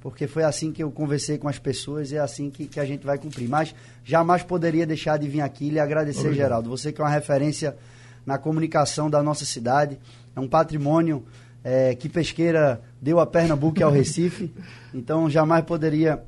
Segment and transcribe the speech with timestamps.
[0.00, 2.84] porque foi assim que eu conversei com as pessoas e é assim que, que a
[2.84, 3.48] gente vai cumprir.
[3.48, 6.36] Mas jamais poderia deixar de vir aqui e lhe agradecer, Obrigado.
[6.36, 6.68] Geraldo.
[6.70, 7.74] Você que é uma referência
[8.26, 9.98] na comunicação da nossa cidade,
[10.36, 11.24] é um patrimônio
[11.64, 14.52] é, que Pesqueira deu a Pernambuco e ao Recife,
[14.92, 16.22] então jamais poderia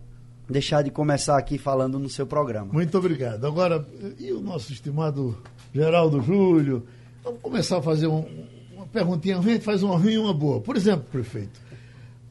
[0.49, 2.73] deixar de começar aqui falando no seu programa.
[2.73, 3.47] Muito obrigado.
[3.47, 3.87] Agora,
[4.19, 5.37] e o nosso estimado
[5.75, 6.87] Geraldo Júlio?
[7.23, 8.25] Vamos começar a fazer um,
[8.75, 10.61] uma perguntinha, a gente faz uma ruim e uma boa.
[10.61, 11.61] Por exemplo, prefeito,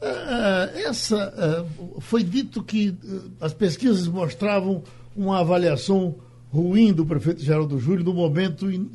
[0.00, 4.82] uh, essa uh, foi dito que uh, as pesquisas mostravam
[5.14, 6.16] uma avaliação
[6.50, 8.90] ruim do prefeito Geraldo Júlio no momento in,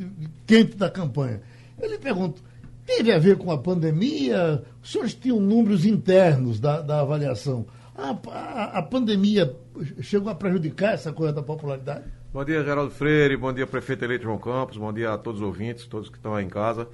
[0.46, 1.42] quente da campanha.
[1.80, 2.42] Eu lhe pergunto,
[2.86, 4.64] teve a ver com a pandemia?
[4.82, 7.66] Os senhores tinham números internos da, da avaliação?
[7.96, 9.56] A, a, a, pandemia
[10.02, 12.06] chegou a prejudicar essa coisa da popularidade?
[12.34, 13.36] Bom dia, Geraldo Freire.
[13.36, 14.78] Bom dia, prefeito eleito João Campos.
[14.78, 16.88] Bom dia a todos os ouvintes, todos que estão aí em casa.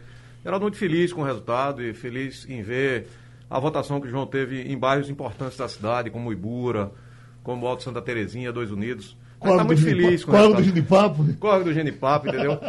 [0.43, 3.07] Geraldo, muito feliz com o resultado e feliz em ver
[3.49, 6.91] a votação que o João teve em bairros importantes da cidade, como Ibura,
[7.43, 9.15] como Alto Santa Terezinha, Dois Unidos.
[9.39, 10.61] A gente está muito feliz com o resultado.
[10.61, 11.33] do Genipapo?
[11.39, 12.59] Corre do Genipapo, entendeu?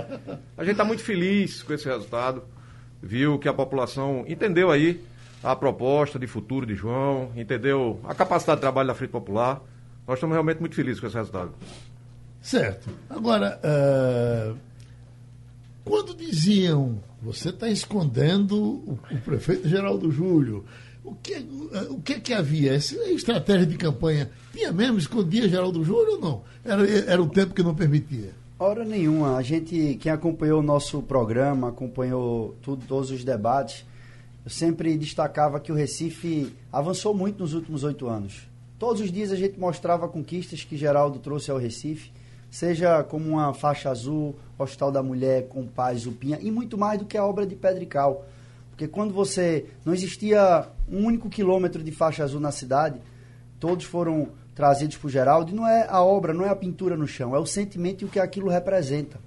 [0.57, 2.43] A gente está muito feliz com esse resultado.
[3.03, 5.01] Viu que a população entendeu aí
[5.43, 9.63] a proposta de futuro de João, entendeu a capacidade de trabalho da Frente Popular.
[10.07, 11.53] Nós estamos realmente muito felizes com esse resultado.
[12.41, 12.89] Certo.
[13.09, 14.57] Agora, uh,
[15.85, 20.65] quando diziam, você está escondendo o, o, prefeito Geraldo Júlio,
[21.05, 22.75] o que, uh, o que que havia?
[22.75, 24.99] Essa estratégia de campanha tinha mesmo?
[24.99, 26.43] Escondia Geraldo Júlio ou não?
[26.65, 28.33] Era, era o tempo que não permitia?
[28.61, 29.37] Hora nenhuma.
[29.37, 33.87] A gente, quem acompanhou o nosso programa, acompanhou tudo, todos os debates,
[34.45, 38.49] eu sempre destacava que o Recife avançou muito nos últimos oito anos.
[38.77, 42.11] Todos os dias a gente mostrava conquistas que Geraldo trouxe ao Recife,
[42.51, 47.17] seja como uma faixa azul, Hospital da Mulher, Compaz, Upinha, e muito mais do que
[47.17, 48.27] a obra de Pedrical.
[48.71, 49.67] Porque quando você.
[49.85, 53.01] Não existia um único quilômetro de faixa azul na cidade,
[53.61, 57.33] todos foram trazidos por Geraldo, não é a obra, não é a pintura no chão,
[57.33, 59.21] é o sentimento e o que aquilo representa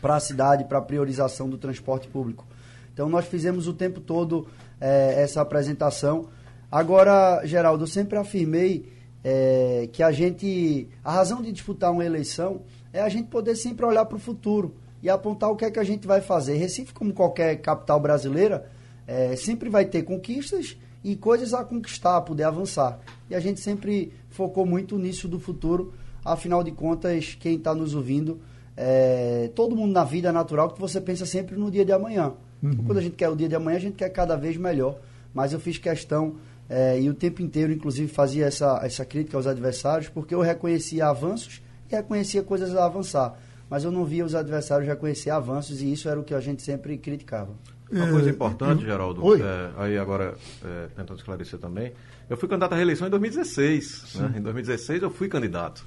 [0.00, 2.46] para a cidade, para a priorização do transporte público.
[2.90, 4.48] Então nós fizemos o tempo todo
[4.80, 6.26] é, essa apresentação.
[6.70, 8.90] Agora, Geraldo, eu sempre afirmei
[9.22, 10.88] é, que a gente.
[11.04, 12.62] A razão de disputar uma eleição
[12.94, 15.80] é a gente poder sempre olhar para o futuro e apontar o que é que
[15.80, 16.54] a gente vai fazer.
[16.54, 18.70] Recife, como qualquer capital brasileira,
[19.06, 23.00] é, sempre vai ter conquistas e coisas a conquistar, a poder avançar.
[23.28, 25.92] E a gente sempre focou muito nisso do futuro.
[26.24, 28.40] Afinal de contas, quem está nos ouvindo,
[28.76, 32.34] é, todo mundo na vida é natural que você pensa sempre no dia de amanhã.
[32.62, 32.84] Uhum.
[32.86, 34.98] Quando a gente quer o dia de amanhã, a gente quer cada vez melhor.
[35.34, 36.36] Mas eu fiz questão,
[36.68, 41.06] é, e o tempo inteiro, inclusive, fazia essa, essa crítica aos adversários, porque eu reconhecia
[41.06, 43.38] avanços e reconhecia coisas a avançar.
[43.68, 46.62] Mas eu não via os adversários reconhecer avanços, e isso era o que a gente
[46.62, 47.52] sempre criticava.
[47.92, 51.92] Uma coisa é, importante, Geraldo, é, aí agora é, tentando esclarecer também,
[52.28, 54.14] eu fui candidato à reeleição em 2016.
[54.14, 54.34] Né?
[54.38, 55.84] Em 2016 eu fui candidato.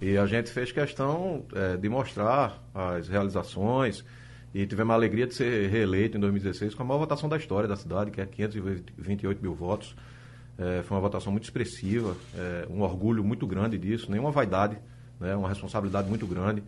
[0.00, 4.04] E a gente fez questão é, de mostrar as realizações,
[4.54, 7.68] e tivemos a alegria de ser reeleito em 2016 com a maior votação da história
[7.68, 9.94] da cidade, que é 528 mil votos.
[10.58, 14.76] É, foi uma votação muito expressiva, é, um orgulho muito grande disso, nenhuma vaidade,
[15.20, 16.62] né, uma responsabilidade muito grande.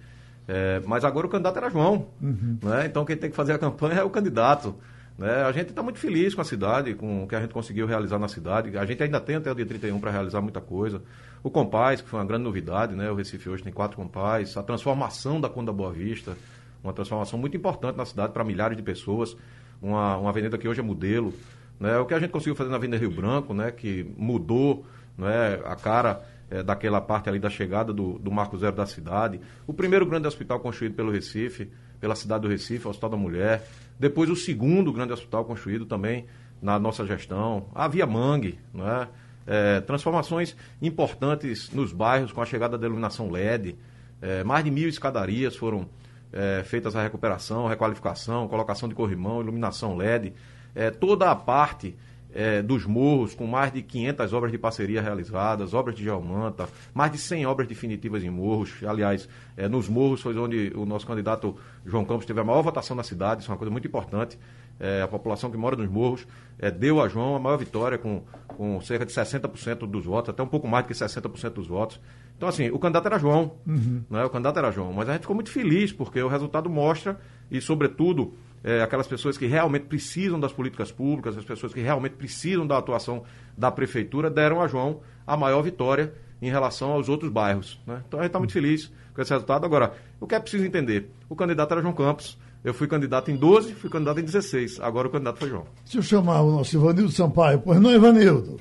[0.52, 2.58] É, mas agora o candidato era João, uhum.
[2.60, 4.74] né, então quem tem que fazer a campanha é o candidato.
[5.16, 5.44] Né?
[5.44, 8.18] A gente está muito feliz com a cidade, com o que a gente conseguiu realizar
[8.18, 8.76] na cidade.
[8.76, 11.02] A gente ainda tem até o dia 31 para realizar muita coisa.
[11.40, 13.08] O Compaz, que foi uma grande novidade, né?
[13.10, 14.56] o Recife hoje tem quatro Compaz.
[14.56, 16.36] A transformação da Conda Boa Vista,
[16.82, 19.36] uma transformação muito importante na cidade para milhares de pessoas.
[19.80, 21.32] Uma, uma avenida que hoje é modelo
[21.78, 21.96] Né?
[21.98, 23.70] O que a gente conseguiu fazer na Avenida Rio Branco, né?
[23.70, 24.84] que mudou
[25.16, 25.60] né?
[25.64, 29.40] a cara é, daquela parte ali da chegada do, do Marco Zero da cidade.
[29.66, 31.70] O primeiro grande hospital construído pelo Recife,
[32.00, 33.62] pela cidade do Recife, o Hospital da Mulher.
[33.98, 36.26] Depois o segundo grande hospital construído também
[36.60, 37.68] na nossa gestão.
[37.74, 39.08] A Via Mangue, não é?
[39.46, 43.76] É, transformações importantes nos bairros com a chegada da iluminação LED.
[44.20, 45.88] É, mais de mil escadarias foram
[46.32, 50.32] é, feitas a recuperação, requalificação, colocação de corrimão, iluminação LED.
[50.74, 51.96] É, toda a parte
[52.34, 57.12] é, dos morros, com mais de 500 obras de parceria realizadas, obras de geomanta, mais
[57.12, 58.72] de 100 obras definitivas em morros.
[58.86, 62.96] Aliás, é, nos morros foi onde o nosso candidato João Campos teve a maior votação
[62.96, 64.38] na cidade, isso é uma coisa muito importante.
[64.78, 66.26] É, a população que mora nos morros
[66.58, 70.42] é, deu a João a maior vitória, com, com cerca de 60% dos votos, até
[70.42, 72.00] um pouco mais do que 60% dos votos.
[72.34, 74.02] Então, assim, o candidato era João, uhum.
[74.08, 74.24] né?
[74.24, 77.60] o candidato era João, mas a gente ficou muito feliz, porque o resultado mostra, e
[77.60, 78.32] sobretudo
[78.62, 82.78] é, aquelas pessoas que realmente precisam das políticas públicas, as pessoas que realmente precisam da
[82.78, 83.24] atuação
[83.56, 86.12] da prefeitura, deram a João a maior vitória
[86.42, 87.80] em relação aos outros bairros.
[87.86, 88.02] Né?
[88.06, 89.64] Então a gente está muito feliz com esse resultado.
[89.64, 91.10] Agora, o que é preciso entender?
[91.28, 92.38] O candidato era João Campos.
[92.62, 94.80] Eu fui candidato em 12, fui candidato em 16.
[94.80, 95.66] Agora o candidato foi João.
[95.84, 98.60] Se eu chamar o nosso Ivanildo Sampaio, pois não, Ivanildo?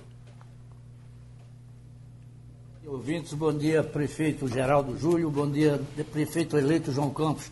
[2.86, 5.80] Ouvintes, bom dia, prefeito Geraldo Júlio, bom dia,
[6.12, 7.52] prefeito eleito João Campos.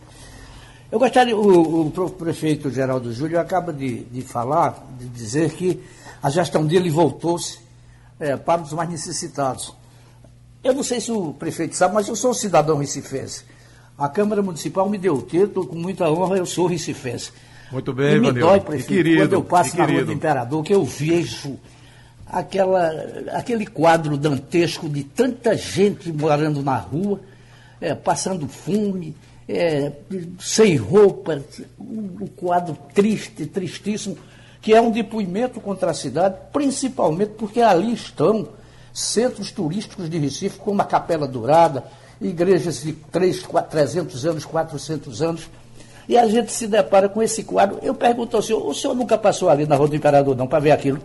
[0.91, 5.81] Eu gostaria, o, o prefeito Geraldo Júlio acaba de, de falar, de dizer que
[6.23, 7.59] a gestão dele voltou-se
[8.19, 9.73] é, para os mais necessitados.
[10.63, 13.43] Eu não sei se o prefeito sabe, mas eu sou cidadão recifense.
[13.97, 17.31] A Câmara Municipal me deu o título, com muita honra, eu sou recifense.
[17.71, 18.47] Muito bem, e me Vanil.
[18.47, 21.59] dói, prefeito, querido, quando eu passo na Rua do Imperador, que eu vejo
[22.25, 22.89] aquela,
[23.33, 27.19] aquele quadro dantesco de tanta gente morando na rua,
[27.81, 29.15] é, passando fome,
[29.47, 29.91] é,
[30.39, 31.41] sem roupa,
[31.79, 34.17] um quadro triste, tristíssimo,
[34.61, 38.49] que é um depoimento contra a cidade, principalmente porque ali estão
[38.93, 41.85] centros turísticos de Recife, como a Capela Dourada,
[42.19, 45.49] igrejas de 3, 4, 300 anos, 400 anos,
[46.09, 47.79] e a gente se depara com esse quadro.
[47.81, 50.59] Eu pergunto ao senhor, o senhor nunca passou ali na Rua do Imperador, não, para
[50.59, 50.99] ver aquilo?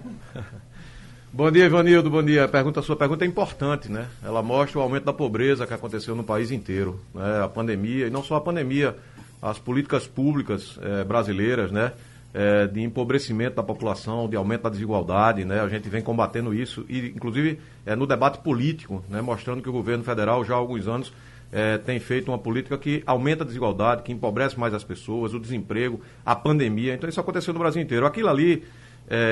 [1.34, 2.10] Bom dia, Ivanildo.
[2.10, 2.44] Bom dia.
[2.44, 4.06] A, pergunta, a sua pergunta é importante, né?
[4.22, 7.00] Ela mostra o aumento da pobreza que aconteceu no país inteiro.
[7.14, 7.42] Né?
[7.42, 8.94] A pandemia, e não só a pandemia,
[9.40, 11.92] as políticas públicas eh, brasileiras, né?
[12.34, 15.62] Eh, de empobrecimento da população, de aumento da desigualdade, né?
[15.62, 19.22] A gente vem combatendo isso, e inclusive eh, no debate político, né?
[19.22, 21.14] mostrando que o governo federal já há alguns anos
[21.84, 26.00] tem feito uma política que aumenta a desigualdade, que empobrece mais as pessoas, o desemprego,
[26.24, 26.94] a pandemia.
[26.94, 28.06] Então isso aconteceu no Brasil inteiro.
[28.06, 28.64] Aquilo ali,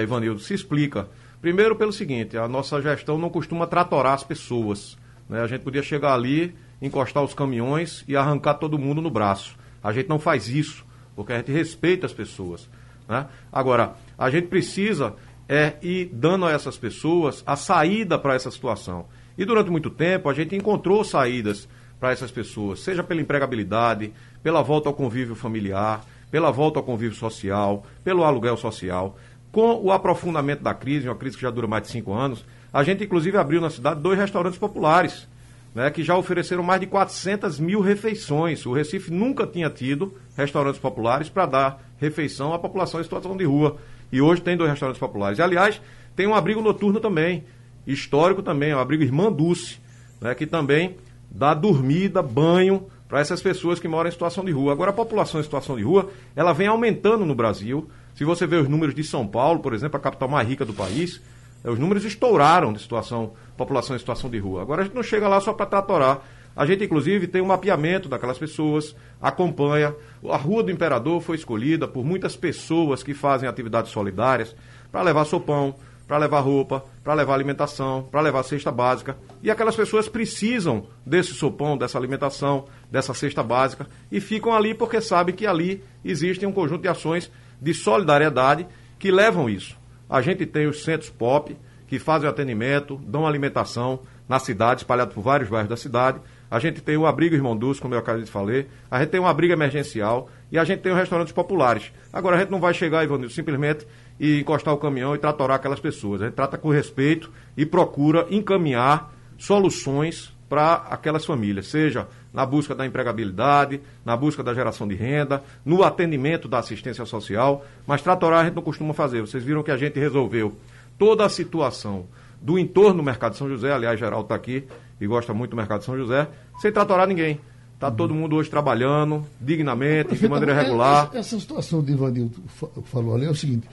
[0.02, 1.08] Ivanildo, se explica
[1.40, 4.98] Primeiro pelo seguinte, a nossa gestão não costuma tratorar as pessoas.
[5.28, 5.40] Né?
[5.40, 9.56] A gente podia chegar ali, encostar os caminhões e arrancar todo mundo no braço.
[9.82, 10.84] A gente não faz isso,
[11.16, 12.69] porque a gente respeita as pessoas.
[13.08, 13.26] Né?
[13.50, 15.14] Agora, a gente precisa
[15.52, 19.06] é ir dando a essas pessoas a saída para essa situação.
[19.37, 24.12] E durante muito tempo a gente encontrou saídas para essas pessoas, seja pela empregabilidade,
[24.44, 29.19] pela volta ao convívio familiar, pela volta ao convívio social, pelo aluguel social.
[29.52, 32.85] Com o aprofundamento da crise, uma crise que já dura mais de cinco anos, a
[32.85, 35.29] gente inclusive abriu na cidade dois restaurantes populares,
[35.75, 38.64] né, que já ofereceram mais de 400 mil refeições.
[38.67, 43.44] O Recife nunca tinha tido restaurantes populares para dar refeição à população em situação de
[43.44, 43.76] rua.
[44.12, 45.38] E hoje tem dois restaurantes populares.
[45.38, 45.81] E, aliás,
[46.17, 47.44] tem um abrigo noturno também,
[47.87, 49.78] histórico também, o um abrigo Irmã Dulce,
[50.21, 50.97] né, que também
[51.30, 54.73] dá dormida, banho para essas pessoas que moram em situação de rua.
[54.73, 57.88] Agora, a população em situação de rua, ela vem aumentando no Brasil.
[58.20, 60.74] Se você vê os números de São Paulo, por exemplo, a capital mais rica do
[60.74, 61.22] país,
[61.64, 64.60] os números estouraram de situação, população em situação de rua.
[64.60, 66.20] Agora a gente não chega lá só para tratorar.
[66.54, 69.94] A gente, inclusive, tem um mapeamento daquelas pessoas, acompanha.
[70.28, 74.54] A Rua do Imperador foi escolhida por muitas pessoas que fazem atividades solidárias
[74.92, 75.74] para levar sopão,
[76.06, 79.16] para levar roupa, para levar alimentação, para levar cesta básica.
[79.42, 85.00] E aquelas pessoas precisam desse sopão, dessa alimentação, dessa cesta básica e ficam ali porque
[85.00, 87.30] sabem que ali existe um conjunto de ações
[87.61, 88.67] de solidariedade
[88.99, 89.76] que levam isso.
[90.09, 95.12] A gente tem os centros POP, que fazem o atendimento, dão alimentação na cidade, espalhado
[95.12, 96.21] por vários bairros da cidade.
[96.49, 98.64] A gente tem o abrigo Irmão Dulce, como eu acabei de falar.
[98.90, 101.93] A gente tem um abrigo emergencial e a gente tem os restaurantes populares.
[102.12, 103.87] Agora, a gente não vai chegar, Ivanildo, simplesmente
[104.21, 106.23] e encostar o caminhão e tratorar aquelas pessoas.
[106.23, 112.75] A gente trata com respeito e procura encaminhar soluções para aquelas famílias, seja na busca
[112.75, 118.40] da empregabilidade, na busca da geração de renda, no atendimento da assistência social, mas tratorar
[118.40, 119.21] a gente não costuma fazer.
[119.21, 120.57] Vocês viram que a gente resolveu
[120.99, 122.07] toda a situação
[122.42, 124.64] do entorno do Mercado de São José, aliás, Geraldo está aqui
[125.00, 126.26] e gosta muito do Mercado de São José,
[126.61, 127.40] sem tratorar ninguém.
[127.75, 127.95] Está uhum.
[127.95, 131.07] todo mundo hoje trabalhando dignamente, de maneira regular.
[131.11, 132.42] Essa, essa situação de Ivanildo
[132.87, 133.69] falou ali é o seguinte: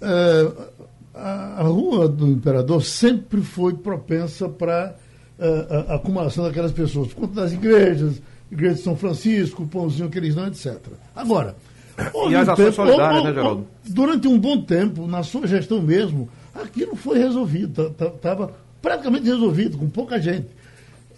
[0.00, 0.52] é,
[1.14, 4.96] a, a, rua do Imperador sempre foi propensa para
[5.38, 10.18] a, a, acumulação daquelas pessoas, por conta das igrejas, igreja de São Francisco, pãozinho que
[10.18, 10.78] eles dão, etc.
[11.14, 11.56] Agora,
[12.28, 13.66] e as ações tempo, solidárias, né, Geraldo?
[13.88, 19.88] Durante um bom tempo, na sua gestão mesmo, aquilo foi resolvido, estava praticamente resolvido, com
[19.88, 20.48] pouca gente.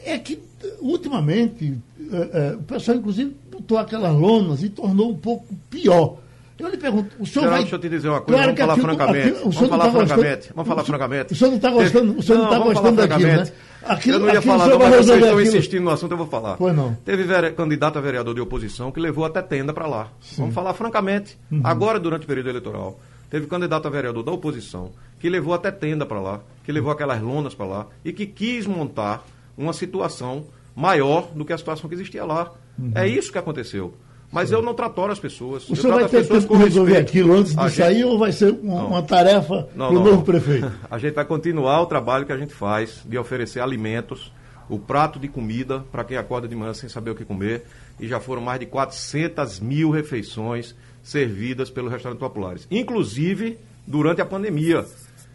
[0.04, 0.38] É que,
[0.80, 1.76] ultimamente,
[2.12, 6.18] é, é, o pessoal, inclusive, botou aquelas lonas e tornou um pouco pior.
[6.58, 7.60] Eu lhe pergunto, o senhor Geraldo, vai...
[7.60, 9.28] deixa eu te dizer uma coisa, claro vamos falar aquilo, francamente.
[9.28, 10.52] Aquilo, vamos falar tá francamente.
[10.54, 11.32] Vamos falar francamente.
[11.32, 13.52] O senhor não está gostando, o senhor não, não tá gostando daquilo, né?
[13.84, 16.56] Aquilo, eu não ia falar, não, mas vocês estão insistindo no assunto, eu vou falar.
[16.56, 16.94] Pois não.
[17.04, 20.08] Teve candidato a vereador de oposição que levou até tenda para lá.
[20.20, 20.36] Sim.
[20.38, 21.38] Vamos falar francamente.
[21.52, 21.60] Uhum.
[21.62, 22.98] Agora, durante o período eleitoral,
[23.30, 27.20] teve candidato a vereador da oposição que levou até tenda para lá, que levou aquelas
[27.20, 29.24] lonas para lá e que quis montar
[29.56, 30.44] uma situação
[30.74, 32.50] maior do que a situação que existia lá.
[32.78, 32.92] Uhum.
[32.94, 33.94] É isso que aconteceu.
[34.36, 35.66] Mas eu não tratoro as pessoas.
[35.66, 37.08] O senhor vai ter tempo de resolver respeito.
[37.08, 38.04] aquilo antes de a sair gente...
[38.04, 40.70] ou vai ser uma, uma tarefa para o novo prefeito?
[40.90, 44.30] A gente vai continuar o trabalho que a gente faz de oferecer alimentos,
[44.68, 47.64] o prato de comida para quem acorda de manhã sem saber o que comer.
[47.98, 52.68] E já foram mais de 400 mil refeições servidas pelos restaurantes populares.
[52.70, 54.84] Inclusive durante a pandemia,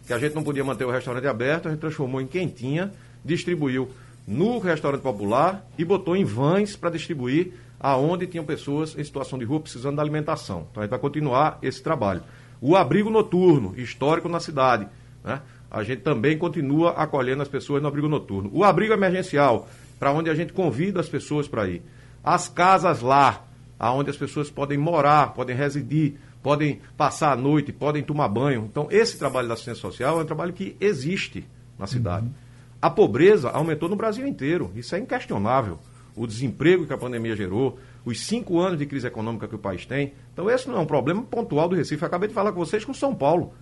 [0.06, 2.92] que a gente não podia manter o restaurante aberto, a gente transformou em quentinha,
[3.24, 3.88] distribuiu
[4.28, 7.52] no restaurante popular e botou em vans para distribuir
[7.82, 10.68] aonde tinham pessoas em situação de rua precisando da alimentação.
[10.70, 12.22] Então a gente vai continuar esse trabalho.
[12.60, 14.86] O abrigo noturno, histórico na cidade,
[15.24, 15.42] né?
[15.68, 18.48] a gente também continua acolhendo as pessoas no abrigo noturno.
[18.52, 21.82] O abrigo emergencial, para onde a gente convida as pessoas para ir.
[22.22, 23.44] As casas lá,
[23.76, 28.68] aonde as pessoas podem morar, podem residir, podem passar a noite, podem tomar banho.
[28.70, 31.44] Então, esse trabalho da assistência social é um trabalho que existe
[31.76, 32.26] na cidade.
[32.26, 32.32] Uhum.
[32.80, 35.80] A pobreza aumentou no Brasil inteiro, isso é inquestionável
[36.14, 39.86] o desemprego que a pandemia gerou, os cinco anos de crise econômica que o país
[39.86, 40.12] tem.
[40.32, 42.02] Então, esse não é um problema pontual do Recife.
[42.02, 43.54] Eu acabei de falar com vocês com São Paulo.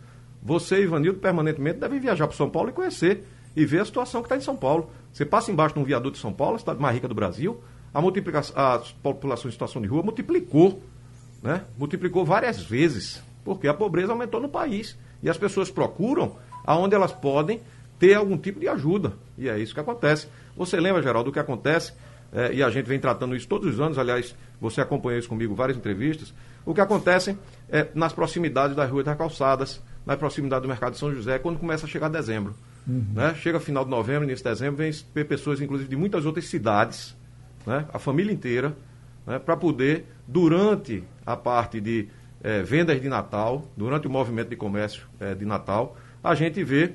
[0.42, 4.26] Você, Ivanildo, permanentemente devem viajar para São Paulo e conhecer e ver a situação que
[4.26, 4.90] está em São Paulo.
[5.12, 7.60] Você passa embaixo de um viaduto de São Paulo, a cidade mais rica do Brasil,
[7.92, 10.82] a, multiplicação, a população em situação de rua multiplicou,
[11.42, 11.64] né?
[11.76, 14.96] multiplicou várias vezes, porque a pobreza aumentou no país.
[15.22, 17.60] E as pessoas procuram aonde elas podem
[17.98, 19.12] ter algum tipo de ajuda.
[19.36, 20.28] E é isso que acontece.
[20.56, 21.92] Você lembra, Geraldo, do que acontece
[22.32, 25.54] é, e a gente vem tratando isso todos os anos, aliás, você acompanhou isso comigo,
[25.54, 26.32] várias entrevistas,
[26.64, 27.36] o que acontece
[27.68, 31.58] é nas proximidades das ruas das calçadas, na proximidade do mercado de São José, quando
[31.58, 32.54] começa a chegar dezembro.
[32.86, 33.04] Uhum.
[33.14, 33.34] Né?
[33.34, 37.16] Chega final de novembro, início de dezembro, vem pessoas, inclusive, de muitas outras cidades,
[37.66, 37.86] né?
[37.92, 38.76] a família inteira,
[39.26, 39.38] né?
[39.38, 42.08] para poder, durante a parte de
[42.42, 46.92] é, vendas de Natal, durante o movimento de comércio é, de Natal, a gente vê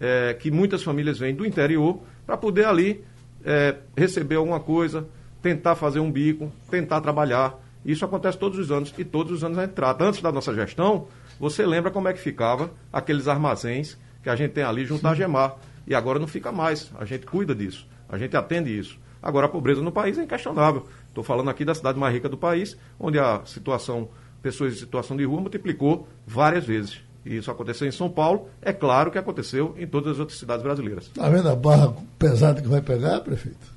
[0.00, 3.04] é, que muitas famílias vêm do interior para poder ali
[3.44, 5.06] é, receber alguma coisa,
[5.42, 7.58] tentar fazer um bico, tentar trabalhar.
[7.84, 10.04] Isso acontece todos os anos e todos os anos a gente trata.
[10.04, 11.06] Antes da nossa gestão,
[11.38, 15.06] você lembra como é que ficava aqueles armazéns que a gente tem ali junto Sim.
[15.06, 15.56] à Gemar.
[15.86, 16.92] E agora não fica mais.
[16.98, 18.98] A gente cuida disso, a gente atende isso.
[19.22, 20.86] Agora a pobreza no país é inquestionável.
[21.08, 24.08] Estou falando aqui da cidade mais rica do país, onde a situação,
[24.42, 27.00] pessoas em situação de rua multiplicou várias vezes.
[27.28, 30.62] E isso aconteceu em São Paulo, é claro que aconteceu em todas as outras cidades
[30.62, 31.04] brasileiras.
[31.04, 33.76] Está vendo a barra pesada que vai pegar, prefeito?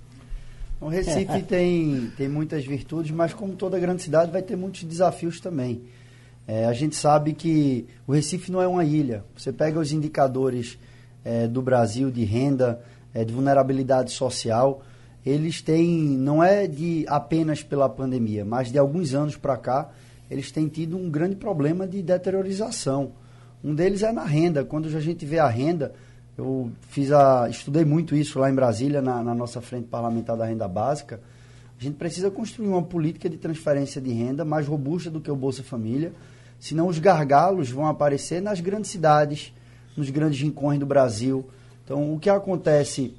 [0.79, 5.41] O Recife tem, tem muitas virtudes, mas como toda grande cidade vai ter muitos desafios
[5.41, 5.81] também.
[6.48, 9.22] É, a gente sabe que o Recife não é uma ilha.
[9.36, 10.79] Você pega os indicadores
[11.25, 12.81] é, do Brasil de renda,
[13.13, 14.81] é, de vulnerabilidade social,
[15.25, 19.91] eles têm, não é de apenas pela pandemia, mas de alguns anos para cá,
[20.31, 23.12] eles têm tido um grande problema de deteriorização.
[23.63, 24.65] Um deles é na renda.
[24.65, 25.94] Quando a gente vê a renda,
[26.38, 30.46] eu fiz a, estudei muito isso lá em Brasília, na, na nossa frente parlamentar da
[30.46, 31.20] renda básica.
[31.80, 35.36] A gente precisa construir uma política de transferência de renda mais robusta do que o
[35.36, 36.13] Bolsa Família,
[36.60, 39.53] senão os gargalos vão aparecer nas grandes cidades,
[39.96, 41.46] nos grandes rincões do Brasil.
[41.84, 43.15] Então, o que acontece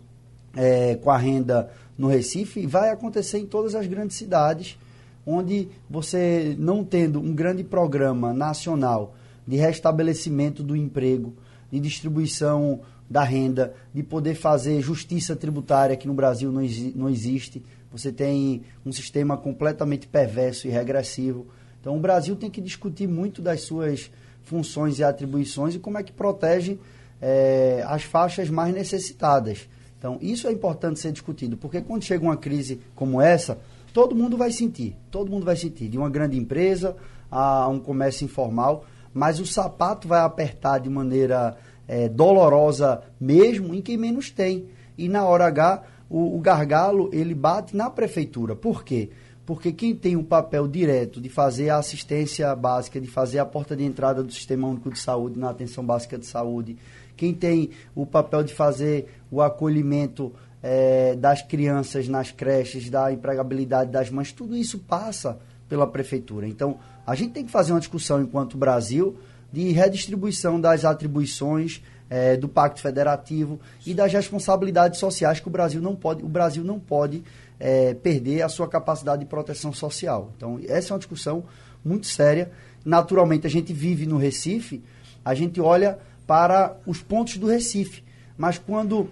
[0.57, 4.79] é, com a renda no Recife vai acontecer em todas as grandes cidades,
[5.27, 9.15] onde você, não tendo um grande programa nacional
[9.47, 11.35] de restabelecimento do emprego,
[11.71, 16.63] de distribuição da renda, de poder fazer justiça tributária, que no Brasil não,
[16.95, 17.63] não existe.
[17.91, 21.47] Você tem um sistema completamente perverso e regressivo.
[21.81, 24.11] Então, o Brasil tem que discutir muito das suas
[24.43, 26.79] funções e atribuições e como é que protege
[27.21, 29.69] é, as faixas mais necessitadas.
[29.99, 33.59] Então, isso é importante ser discutido, porque quando chega uma crise como essa,
[33.93, 36.97] todo mundo vai sentir, todo mundo vai sentir, de uma grande empresa
[37.31, 43.83] a um comércio informal, mas o sapato vai apertar de maneira é, dolorosa mesmo em
[43.83, 44.67] quem menos tem.
[44.97, 48.55] E na hora H, o, o gargalo ele bate na prefeitura.
[48.55, 49.11] Por quê?
[49.45, 53.77] porque quem tem o papel direto de fazer a assistência básica, de fazer a porta
[53.77, 56.77] de entrada do Sistema Único de Saúde na atenção básica de saúde,
[57.17, 63.91] quem tem o papel de fazer o acolhimento é, das crianças nas creches, da empregabilidade
[63.91, 65.39] das mães, tudo isso passa
[65.69, 66.47] pela prefeitura.
[66.47, 69.17] Então, a gente tem que fazer uma discussão enquanto Brasil
[69.53, 75.81] de redistribuição das atribuições é, do Pacto Federativo e das responsabilidades sociais que o Brasil
[75.81, 77.23] não pode, o Brasil não pode
[77.61, 80.31] é, perder a sua capacidade de proteção social.
[80.37, 81.45] Então, essa é uma discussão
[81.85, 82.51] muito séria.
[82.85, 84.83] Naturalmente, a gente vive no Recife,
[85.25, 88.03] a gente olha para os pontos do Recife.
[88.37, 89.09] Mas quando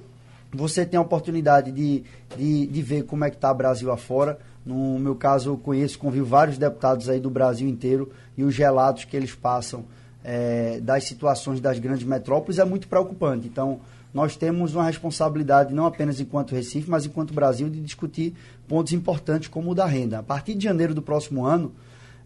[0.53, 2.03] você tem a oportunidade de,
[2.37, 5.99] de, de ver como é que está o Brasil afora, no meu caso, eu conheço,
[5.99, 9.85] convivo vários deputados aí do Brasil inteiro e os relatos que eles passam
[10.23, 13.47] é, das situações das grandes metrópoles é muito preocupante.
[13.47, 13.81] Então,
[14.13, 18.35] nós temos uma responsabilidade, não apenas enquanto Recife, mas enquanto Brasil, de discutir
[18.69, 20.19] pontos importantes como o da renda.
[20.19, 21.73] A partir de janeiro do próximo ano,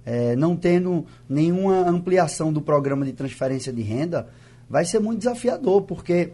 [0.04, 4.28] é, não tendo nenhuma ampliação do programa de transferência de renda,
[4.68, 6.32] vai ser muito desafiador, porque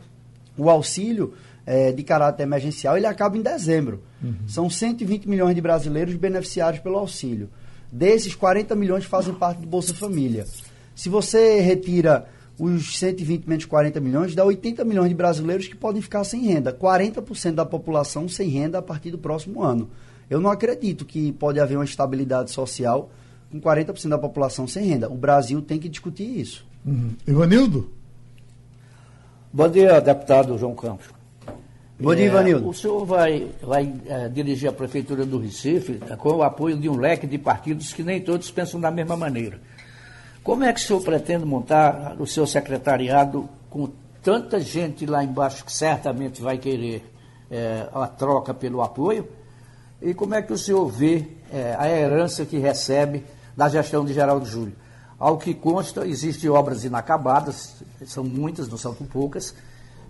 [0.57, 1.35] o auxílio
[1.67, 4.03] é, de caráter emergencial ele acaba em dezembro.
[4.23, 4.35] Uhum.
[4.47, 7.49] São 120 milhões de brasileiros beneficiários pelo auxílio.
[7.93, 10.47] Desses, 40 milhões fazem parte do Bolsa Família.
[10.95, 12.27] Se você retira
[12.59, 16.73] os 120 menos 40 milhões, dá 80 milhões de brasileiros que podem ficar sem renda.
[16.73, 19.91] 40% da população sem renda a partir do próximo ano.
[20.29, 23.11] Eu não acredito que pode haver uma estabilidade social
[23.51, 25.11] com 40% da população sem renda.
[25.11, 26.65] O Brasil tem que discutir isso.
[26.85, 27.13] Uhum.
[27.27, 27.91] Ivanildo?
[29.53, 31.09] Bom dia, deputado João Campos.
[32.01, 32.67] Bom dia, é, Ivanildo.
[32.67, 36.97] O senhor vai, vai é, dirigir a Prefeitura do Recife com o apoio de um
[36.97, 39.61] leque de partidos que nem todos pensam da mesma maneira.
[40.43, 43.91] Como é que o senhor pretende montar o seu secretariado com
[44.23, 47.05] tanta gente lá embaixo que certamente vai querer
[47.51, 49.29] é, a troca pelo apoio?
[50.01, 54.15] E como é que o senhor vê é, a herança que recebe da gestão de
[54.15, 54.75] Geraldo Júlio?
[55.19, 57.75] Ao que consta, existem obras inacabadas,
[58.07, 59.55] são muitas, não são poucas.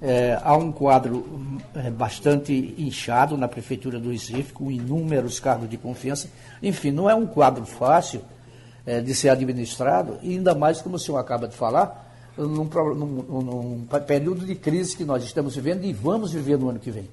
[0.02, 5.76] É, há um quadro é, bastante inchado na Prefeitura do Recife, com inúmeros cargos de
[5.76, 6.30] confiança.
[6.62, 8.22] Enfim, não é um quadro fácil
[8.86, 13.42] é, de ser administrado, e ainda mais, como o senhor acaba de falar, num, num,
[13.42, 17.08] num, período de crise que nós estamos vivendo e vamos viver no ano que vem.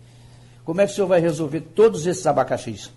[0.63, 2.91] Como é que o senhor vai resolver todos esses abacaxis?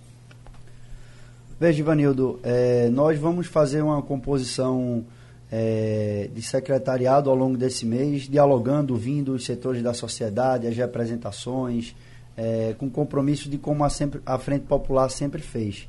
[1.59, 5.05] Veja, Ivanildo, é, nós vamos fazer uma composição
[5.51, 11.95] é, de secretariado ao longo desse mês, dialogando, vindo os setores da sociedade, as representações,
[12.37, 15.89] é, com compromisso de como a, sempre, a Frente Popular sempre fez.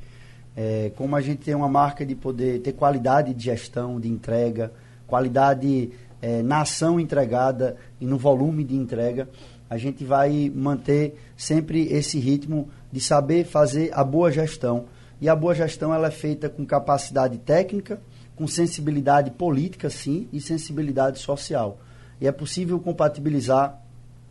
[0.55, 4.71] É, como a gente tem uma marca de poder ter qualidade de gestão, de entrega,
[5.07, 9.29] qualidade é, na ação entregada e no volume de entrega,
[9.69, 14.85] a gente vai manter sempre esse ritmo de saber fazer a boa gestão.
[15.21, 18.01] E a boa gestão ela é feita com capacidade técnica,
[18.35, 21.79] com sensibilidade política, sim, e sensibilidade social.
[22.19, 23.79] E é possível compatibilizar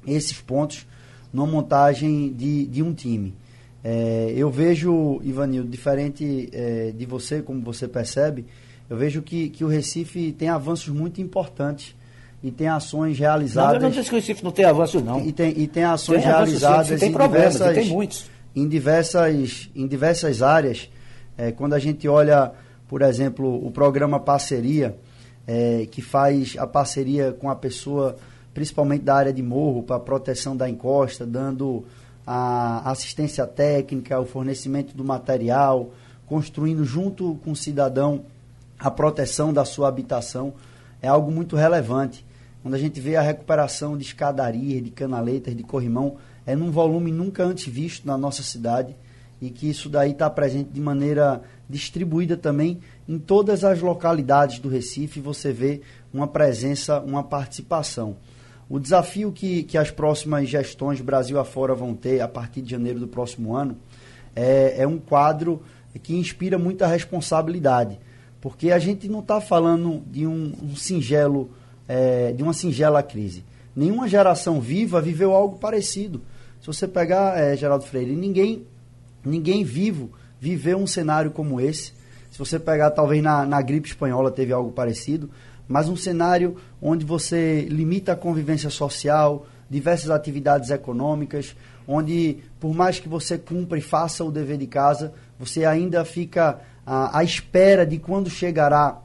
[0.06, 0.86] esses pontos
[1.32, 3.34] numa montagem de, de um time.
[3.82, 8.44] É, eu vejo, Ivanildo, diferente é, de você, como você percebe,
[8.88, 11.94] eu vejo que, que o Recife tem avanços muito importantes
[12.42, 13.80] e tem ações realizadas.
[13.80, 15.24] Não, eu não que o Recife não tem avanços, não.
[15.24, 18.30] E tem, e tem ações tem realizadas tem problemas, diversas, tem muitos.
[18.54, 20.90] Em diversas, em diversas áreas.
[21.38, 22.52] É, quando a gente olha,
[22.90, 24.98] por exemplo, o programa Parceria,
[25.46, 28.16] é, que faz a parceria com a pessoa,
[28.52, 31.84] principalmente da área de morro, para proteção da encosta, dando
[32.26, 35.90] a assistência técnica, o fornecimento do material,
[36.26, 38.24] construindo junto com o cidadão
[38.76, 40.52] a proteção da sua habitação,
[41.00, 42.26] é algo muito relevante.
[42.60, 47.12] Quando a gente vê a recuperação de escadarias, de canaletas, de corrimão, é num volume
[47.12, 48.96] nunca antes visto na nossa cidade
[49.40, 54.68] e que isso daí está presente de maneira distribuída também em todas as localidades do
[54.68, 55.20] Recife.
[55.20, 55.80] Você vê
[56.12, 58.16] uma presença, uma participação.
[58.68, 63.00] O desafio que, que as próximas gestões Brasil afora vão ter a partir de janeiro
[63.00, 63.76] do próximo ano
[64.34, 65.62] é, é um quadro
[66.02, 67.98] que inspira muita responsabilidade,
[68.40, 71.50] porque a gente não está falando de um, um singelo,
[71.88, 73.44] é, de uma singela crise.
[73.74, 76.22] Nenhuma geração viva viveu algo parecido.
[76.60, 78.66] Se você pegar é, Geraldo Freire, ninguém,
[79.24, 81.92] ninguém vivo viveu um cenário como esse.
[82.30, 85.30] Se você pegar, talvez na, na gripe espanhola teve algo parecido
[85.70, 91.54] mas um cenário onde você limita a convivência social, diversas atividades econômicas,
[91.86, 96.58] onde por mais que você cumpra e faça o dever de casa, você ainda fica
[96.84, 98.98] à, à espera de quando chegará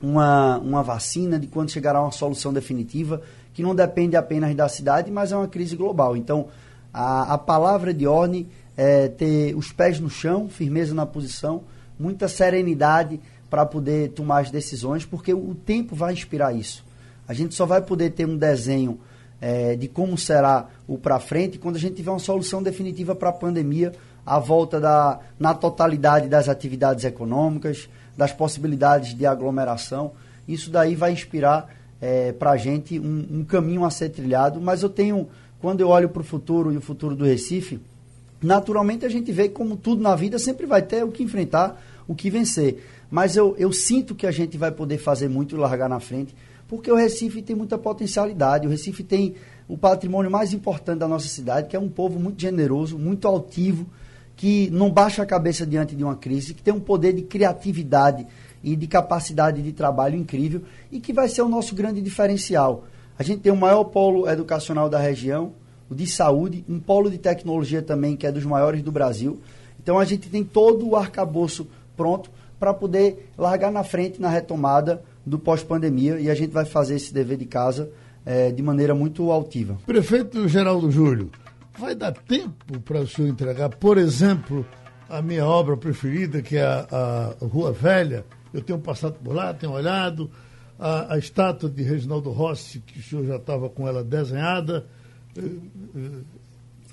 [0.00, 3.20] uma, uma vacina, de quando chegará uma solução definitiva,
[3.52, 6.16] que não depende apenas da cidade, mas é uma crise global.
[6.16, 6.46] Então,
[6.92, 11.62] a, a palavra de ordem é, ter os pés no chão, firmeza na posição,
[11.98, 16.84] muita serenidade para poder tomar as decisões, porque o tempo vai inspirar isso.
[17.26, 18.98] A gente só vai poder ter um desenho
[19.40, 23.30] é, de como será o para frente quando a gente tiver uma solução definitiva para
[23.30, 23.92] a pandemia,
[24.26, 30.12] a volta da, na totalidade das atividades econômicas, das possibilidades de aglomeração.
[30.48, 31.68] Isso daí vai inspirar
[32.00, 35.28] é, para a gente um, um caminho a ser trilhado, mas eu tenho,
[35.60, 37.80] quando eu olho para o futuro e o futuro do Recife,
[38.42, 42.14] naturalmente a gente vê como tudo na vida sempre vai ter o que enfrentar, o
[42.14, 42.84] que vencer.
[43.10, 46.34] Mas eu, eu sinto que a gente vai poder fazer muito e largar na frente,
[46.66, 48.66] porque o Recife tem muita potencialidade.
[48.66, 49.34] O Recife tem
[49.68, 53.86] o patrimônio mais importante da nossa cidade, que é um povo muito generoso, muito altivo,
[54.36, 58.26] que não baixa a cabeça diante de uma crise, que tem um poder de criatividade
[58.62, 62.84] e de capacidade de trabalho incrível e que vai ser o nosso grande diferencial.
[63.18, 65.52] A gente tem o maior polo educacional da região,
[65.88, 69.40] o de saúde, um polo de tecnologia também, que é dos maiores do Brasil.
[69.82, 71.66] Então a gente tem todo o arcabouço
[71.96, 76.96] pronto para poder largar na frente na retomada do pós-pandemia e a gente vai fazer
[76.96, 77.90] esse dever de casa
[78.24, 79.76] é, de maneira muito altiva.
[79.86, 81.30] Prefeito Geraldo Júlio,
[81.78, 84.66] vai dar tempo para o senhor entregar, por exemplo,
[85.08, 88.24] a minha obra preferida, que é a, a Rua Velha.
[88.52, 90.30] Eu tenho passado por lá, tenho olhado.
[90.78, 94.86] A, a estátua de Reginaldo Rossi, que o senhor já estava com ela desenhada.
[95.36, 95.42] Eh,
[95.96, 96.22] eh,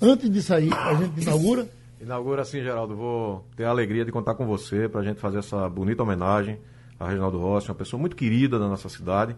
[0.00, 1.68] antes de sair, a gente inaugura.
[2.00, 2.96] Inaugura sim, Geraldo.
[2.96, 6.58] Vou ter a alegria de contar com você para a gente fazer essa bonita homenagem
[6.98, 9.34] a Reginaldo Rossi, uma pessoa muito querida da nossa cidade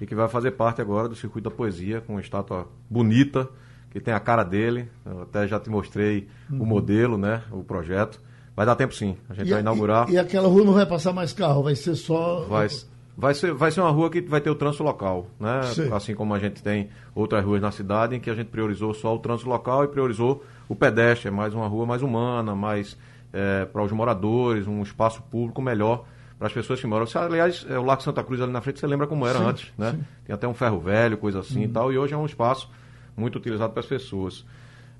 [0.00, 3.48] e que vai fazer parte agora do circuito da poesia, com uma estátua bonita,
[3.90, 4.88] que tem a cara dele.
[5.06, 6.62] Eu até já te mostrei uhum.
[6.62, 7.42] o modelo, né?
[7.52, 8.20] O projeto.
[8.56, 9.16] Vai dar tempo sim.
[9.28, 10.08] A gente e, vai inaugurar.
[10.10, 12.44] E, e, aquela rua não vai passar mais carro, vai ser só.
[12.48, 12.68] Vai,
[13.16, 15.62] vai, ser, vai ser uma rua que vai ter o trânsito local, né?
[15.62, 15.92] Sim.
[15.92, 19.14] Assim como a gente tem outras ruas na cidade em que a gente priorizou só
[19.14, 21.28] o trânsito local e priorizou o pedestre.
[21.28, 22.96] É mais uma rua mais humana, mais
[23.32, 26.04] é, para os moradores, um espaço público melhor
[26.38, 27.06] para as pessoas que moram.
[27.14, 29.72] aliás, é, o Lago Santa Cruz ali na frente, você lembra como era sim, antes,
[29.78, 29.92] né?
[29.92, 30.04] Sim.
[30.26, 31.64] Tem até um ferro velho, coisa assim uhum.
[31.64, 32.70] e tal, e hoje é um espaço
[33.16, 34.44] muito utilizado pelas pessoas.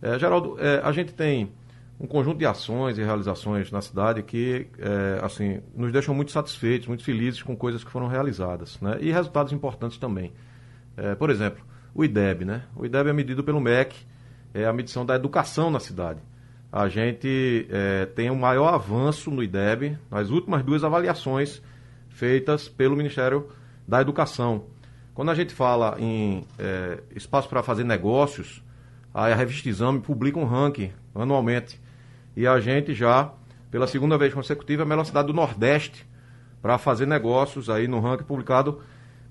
[0.01, 1.51] É, Geraldo, é, a gente tem
[1.99, 6.89] um conjunto de ações e realizações na cidade que, é, assim, nos deixam muito satisfeitos,
[6.89, 8.99] muito felizes com coisas que foram realizadas, né?
[9.01, 10.33] E resultados importantes também.
[10.97, 12.65] É, por exemplo, o IDEB, né?
[12.75, 13.97] O IDEB é medido pelo MEC,
[14.53, 16.21] é a medição da educação na cidade
[16.75, 21.63] a gente é, tem um maior avanço no IDEB nas últimas duas avaliações
[22.09, 23.49] feitas pelo Ministério
[23.87, 24.65] da Educação.
[25.15, 28.61] Quando a gente fala em é, espaço para fazer negócios,
[29.15, 31.81] a revista Exame publica um ranking anualmente.
[32.37, 33.33] E a gente já,
[33.71, 36.07] pela segunda vez consecutiva, é a melhor cidade do Nordeste
[36.61, 38.81] para fazer negócios aí no ranking publicado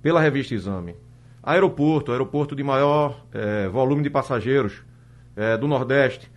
[0.02, 0.96] pela revista Exame.
[1.42, 4.82] Aeroporto, aeroporto de maior é, volume de passageiros
[5.36, 6.32] é, do Nordeste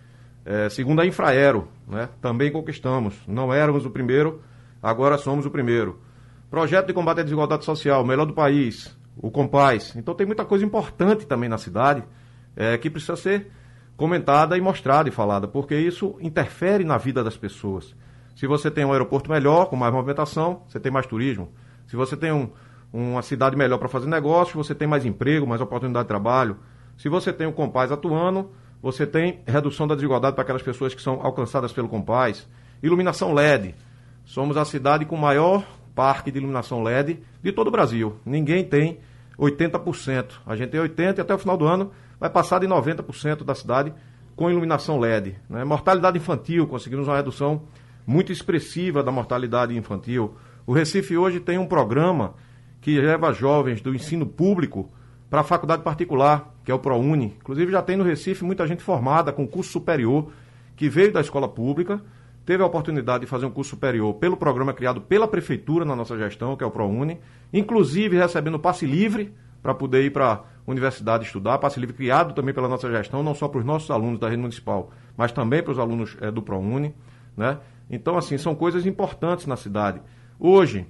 [0.47, 3.13] é, segundo a Infraero, né, também conquistamos.
[3.27, 4.41] Não éramos o primeiro,
[4.81, 5.99] agora somos o primeiro.
[6.49, 9.93] Projeto de combate à desigualdade social, melhor do país, o Compaz.
[9.97, 12.01] Então tem muita coisa importante também na cidade
[12.55, 13.51] é, que precisa ser
[13.97, 17.95] comentada e mostrada e falada, porque isso interfere na vida das pessoas.
[18.35, 21.49] Se você tem um aeroporto melhor, com mais movimentação, você tem mais turismo.
[21.87, 22.47] Se você tem um,
[22.93, 26.57] uma cidade melhor para fazer negócio, você tem mais emprego, mais oportunidade de trabalho.
[26.95, 31.01] Se você tem o Compaz atuando, você tem redução da desigualdade para aquelas pessoas que
[31.01, 32.47] são alcançadas pelo Compaz.
[32.83, 33.73] Iluminação LED.
[34.23, 38.17] Somos a cidade com o maior parque de iluminação LED de todo o Brasil.
[38.23, 38.99] Ninguém tem
[39.39, 40.33] 80%.
[40.45, 43.55] A gente tem 80% e até o final do ano vai passar de 90% da
[43.55, 43.93] cidade
[44.35, 45.35] com iluminação LED.
[45.49, 45.63] Né?
[45.63, 47.63] Mortalidade infantil, conseguimos uma redução
[48.05, 50.35] muito expressiva da mortalidade infantil.
[50.65, 52.35] O Recife hoje tem um programa
[52.79, 54.89] que leva jovens do ensino público
[55.29, 57.35] para a faculdade particular, que é o ProUni.
[57.39, 60.31] Inclusive já tem no Recife muita gente formada com curso superior,
[60.75, 62.01] que veio da escola pública,
[62.45, 66.17] teve a oportunidade de fazer um curso superior pelo programa criado pela prefeitura na nossa
[66.17, 67.19] gestão, que é o ProUni,
[67.51, 72.53] inclusive recebendo passe livre para poder ir para a universidade estudar, passe livre criado também
[72.53, 75.71] pela nossa gestão, não só para os nossos alunos da rede municipal, mas também para
[75.71, 76.93] os alunos é, do ProUni.
[77.35, 77.57] Né?
[77.89, 80.01] Então, assim, são coisas importantes na cidade.
[80.39, 80.85] Hoje,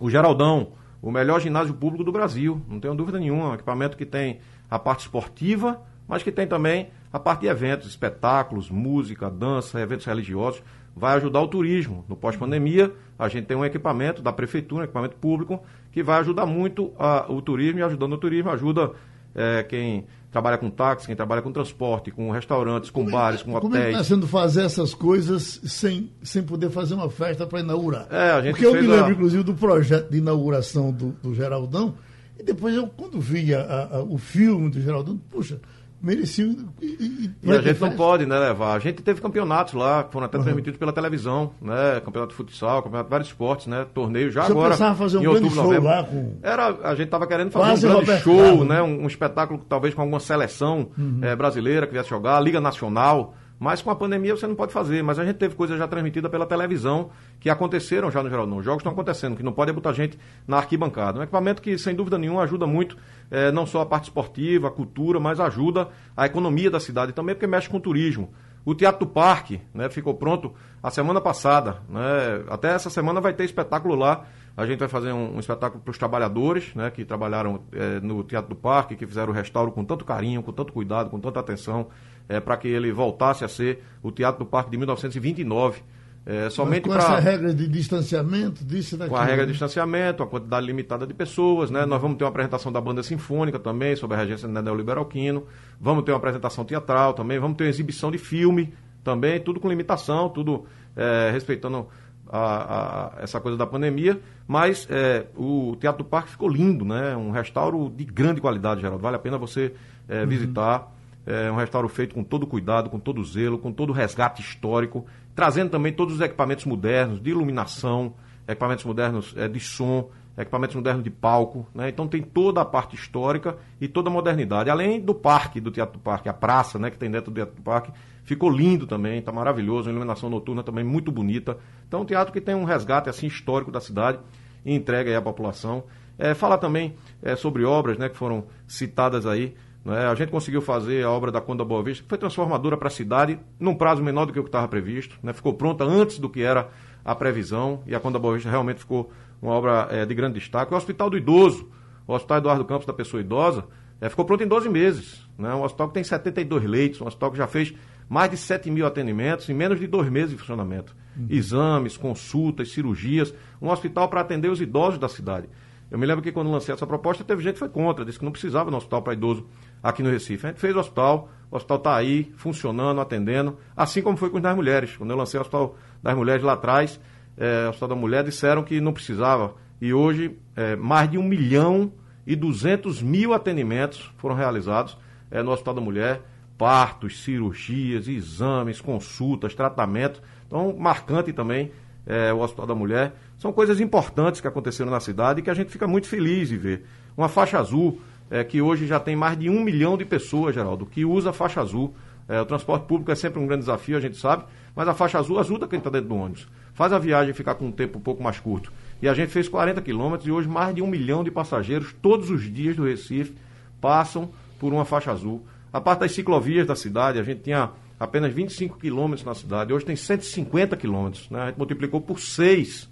[0.00, 3.50] o Geraldão, o melhor ginásio público do Brasil, não tenho dúvida nenhuma.
[3.50, 7.88] Um equipamento que tem a parte esportiva, mas que tem também a parte de eventos,
[7.88, 10.62] espetáculos, música, dança, eventos religiosos.
[10.94, 12.04] Vai ajudar o turismo.
[12.08, 15.62] No pós-pandemia, a gente tem um equipamento da prefeitura, um equipamento público,
[15.92, 18.92] que vai ajudar muito a, o turismo e ajudando o turismo, ajuda
[19.34, 23.42] é, quem trabalha com táxi, quem trabalha com transporte, com restaurantes, com como é bares,
[23.42, 23.84] com como hotéis.
[23.84, 28.06] Como está sendo fazer essas coisas sem, sem poder fazer uma festa para inaugurar?
[28.10, 29.10] É, a gente Porque eu me lembro, a...
[29.10, 31.94] inclusive, do projeto de inauguração do, do Geraldão,
[32.38, 35.60] e depois eu, quando vi a, a, o filme do Geraldão, puxa,
[36.02, 36.56] mereciam.
[36.80, 38.74] E, e, e a gente não pode né, levar.
[38.74, 40.44] A gente teve campeonatos lá, que foram até uhum.
[40.44, 42.00] transmitidos pela televisão, né?
[42.04, 43.86] Campeonato de futsal, campeonato de vários esportes, né?
[43.94, 44.76] Torneio já Você agora.
[44.94, 45.88] Fazer um grande outubro, show novembro.
[45.88, 46.38] lá com.
[46.42, 48.82] Era, a gente estava querendo fazer Quase um grande Roberto show, né?
[48.82, 51.20] Um, um, espetáculo talvez com alguma seleção uhum.
[51.22, 53.34] é, brasileira que viesse jogar, Liga Nacional.
[53.62, 55.04] Mas com a pandemia você não pode fazer.
[55.04, 58.44] Mas a gente teve coisas já transmitidas pela televisão que aconteceram já no geral.
[58.44, 61.20] Não, os jogos estão acontecendo, que não pode botar gente na arquibancada.
[61.20, 62.96] Um equipamento que, sem dúvida nenhuma, ajuda muito,
[63.32, 67.34] é, não só a parte esportiva, a cultura, mas ajuda a economia da cidade também,
[67.34, 68.30] porque mexe com o turismo.
[68.62, 71.78] O Teatro do Parque né, ficou pronto a semana passada.
[71.88, 72.44] Né?
[72.48, 74.26] Até essa semana vai ter espetáculo lá.
[74.54, 78.22] A gente vai fazer um, um espetáculo para os trabalhadores né, que trabalharam é, no
[78.22, 81.40] Teatro do Parque, que fizeram o restauro com tanto carinho, com tanto cuidado, com tanta
[81.40, 81.88] atenção
[82.28, 85.82] é, para que ele voltasse a ser o Teatro do Parque de 1929.
[86.24, 89.10] É, somente com pra, essa regra de distanciamento, disso daqui.
[89.10, 91.84] Com a regra de distanciamento, a quantidade limitada de pessoas, né?
[91.84, 95.44] Nós vamos ter uma apresentação da banda sinfônica também, sob a regência de Nedel Liberalquino.
[95.80, 99.68] Vamos ter uma apresentação teatral também, vamos ter uma exibição de filme também, tudo com
[99.68, 100.64] limitação, tudo
[100.96, 101.88] é, respeitando
[102.28, 104.20] a, a, essa coisa da pandemia.
[104.46, 107.16] Mas é, o Teatro do Parque ficou lindo, né?
[107.16, 109.02] Um restauro de grande qualidade, Geraldo.
[109.02, 109.74] Vale a pena você
[110.08, 110.28] é, uhum.
[110.28, 110.92] visitar.
[111.24, 115.70] É um restauro feito com todo cuidado, com todo zelo, com todo resgate histórico, trazendo
[115.70, 118.14] também todos os equipamentos modernos de iluminação,
[118.46, 121.66] equipamentos modernos é, de som, equipamentos modernos de palco.
[121.74, 121.88] Né?
[121.88, 124.70] Então tem toda a parte histórica e toda a modernidade.
[124.70, 127.54] Além do parque, do Teatro do Parque, a praça né, que tem dentro do Teatro
[127.54, 127.92] do Parque,
[128.24, 131.58] ficou lindo também, está maravilhoso, a iluminação noturna também muito bonita.
[131.86, 134.18] Então um teatro que tem um resgate assim histórico da cidade
[134.64, 135.84] e entrega aí à população.
[136.18, 139.54] É, também é, sobre obras né, que foram citadas aí.
[139.84, 140.06] Né?
[140.06, 142.90] A gente conseguiu fazer a obra da Conda Boa Vista, que foi transformadora para a
[142.90, 145.18] cidade, num prazo menor do que o que estava previsto.
[145.22, 145.32] Né?
[145.32, 146.68] Ficou pronta antes do que era
[147.04, 150.72] a previsão, e a Conda Boa Vista realmente ficou uma obra é, de grande destaque.
[150.72, 151.68] O Hospital do Idoso,
[152.06, 153.64] o Hospital Eduardo Campos da Pessoa Idosa,
[154.00, 155.28] é, ficou pronto em 12 meses.
[155.36, 155.52] Né?
[155.54, 157.74] Um hospital que tem 72 leitos, um hospital que já fez
[158.08, 160.94] mais de 7 mil atendimentos em menos de dois meses de funcionamento.
[161.16, 161.26] Uhum.
[161.30, 163.32] Exames, consultas, cirurgias.
[163.60, 165.48] Um hospital para atender os idosos da cidade.
[165.90, 168.24] Eu me lembro que quando lancei essa proposta, teve gente que foi contra, disse que
[168.24, 169.46] não precisava de um hospital para idoso
[169.82, 170.46] aqui no Recife.
[170.46, 174.36] A gente fez o hospital, o hospital está aí, funcionando, atendendo, assim como foi com
[174.36, 174.96] os das mulheres.
[174.96, 177.00] Quando eu lancei o hospital das mulheres lá atrás,
[177.36, 179.54] é, o hospital da mulher, disseram que não precisava.
[179.80, 181.92] E hoje, é, mais de um milhão
[182.26, 184.96] e duzentos mil atendimentos foram realizados
[185.30, 186.22] é, no hospital da mulher.
[186.56, 190.22] Partos, cirurgias, exames, consultas, tratamentos.
[190.46, 191.72] Então, marcante também
[192.06, 193.14] é, o Hospital da Mulher.
[193.38, 196.56] São coisas importantes que aconteceram na cidade e que a gente fica muito feliz de
[196.56, 196.84] ver.
[197.16, 200.86] Uma faixa azul, é, que hoje já tem mais de um milhão de pessoas, Geraldo,
[200.86, 201.94] que usa a faixa azul.
[202.28, 205.18] É, o transporte público é sempre um grande desafio, a gente sabe, mas a faixa
[205.18, 206.48] azul ajuda quem está dentro do ônibus.
[206.72, 208.72] Faz a viagem ficar com um tempo um pouco mais curto.
[209.02, 212.30] E a gente fez 40 quilômetros e hoje mais de um milhão de passageiros todos
[212.30, 213.34] os dias do Recife
[213.80, 215.44] passam por uma faixa azul.
[215.72, 219.84] A parte das ciclovias da cidade, a gente tinha apenas 25 quilômetros na cidade, hoje
[219.84, 221.28] tem 150 quilômetros.
[221.30, 221.40] Né?
[221.40, 222.88] A gente multiplicou por 6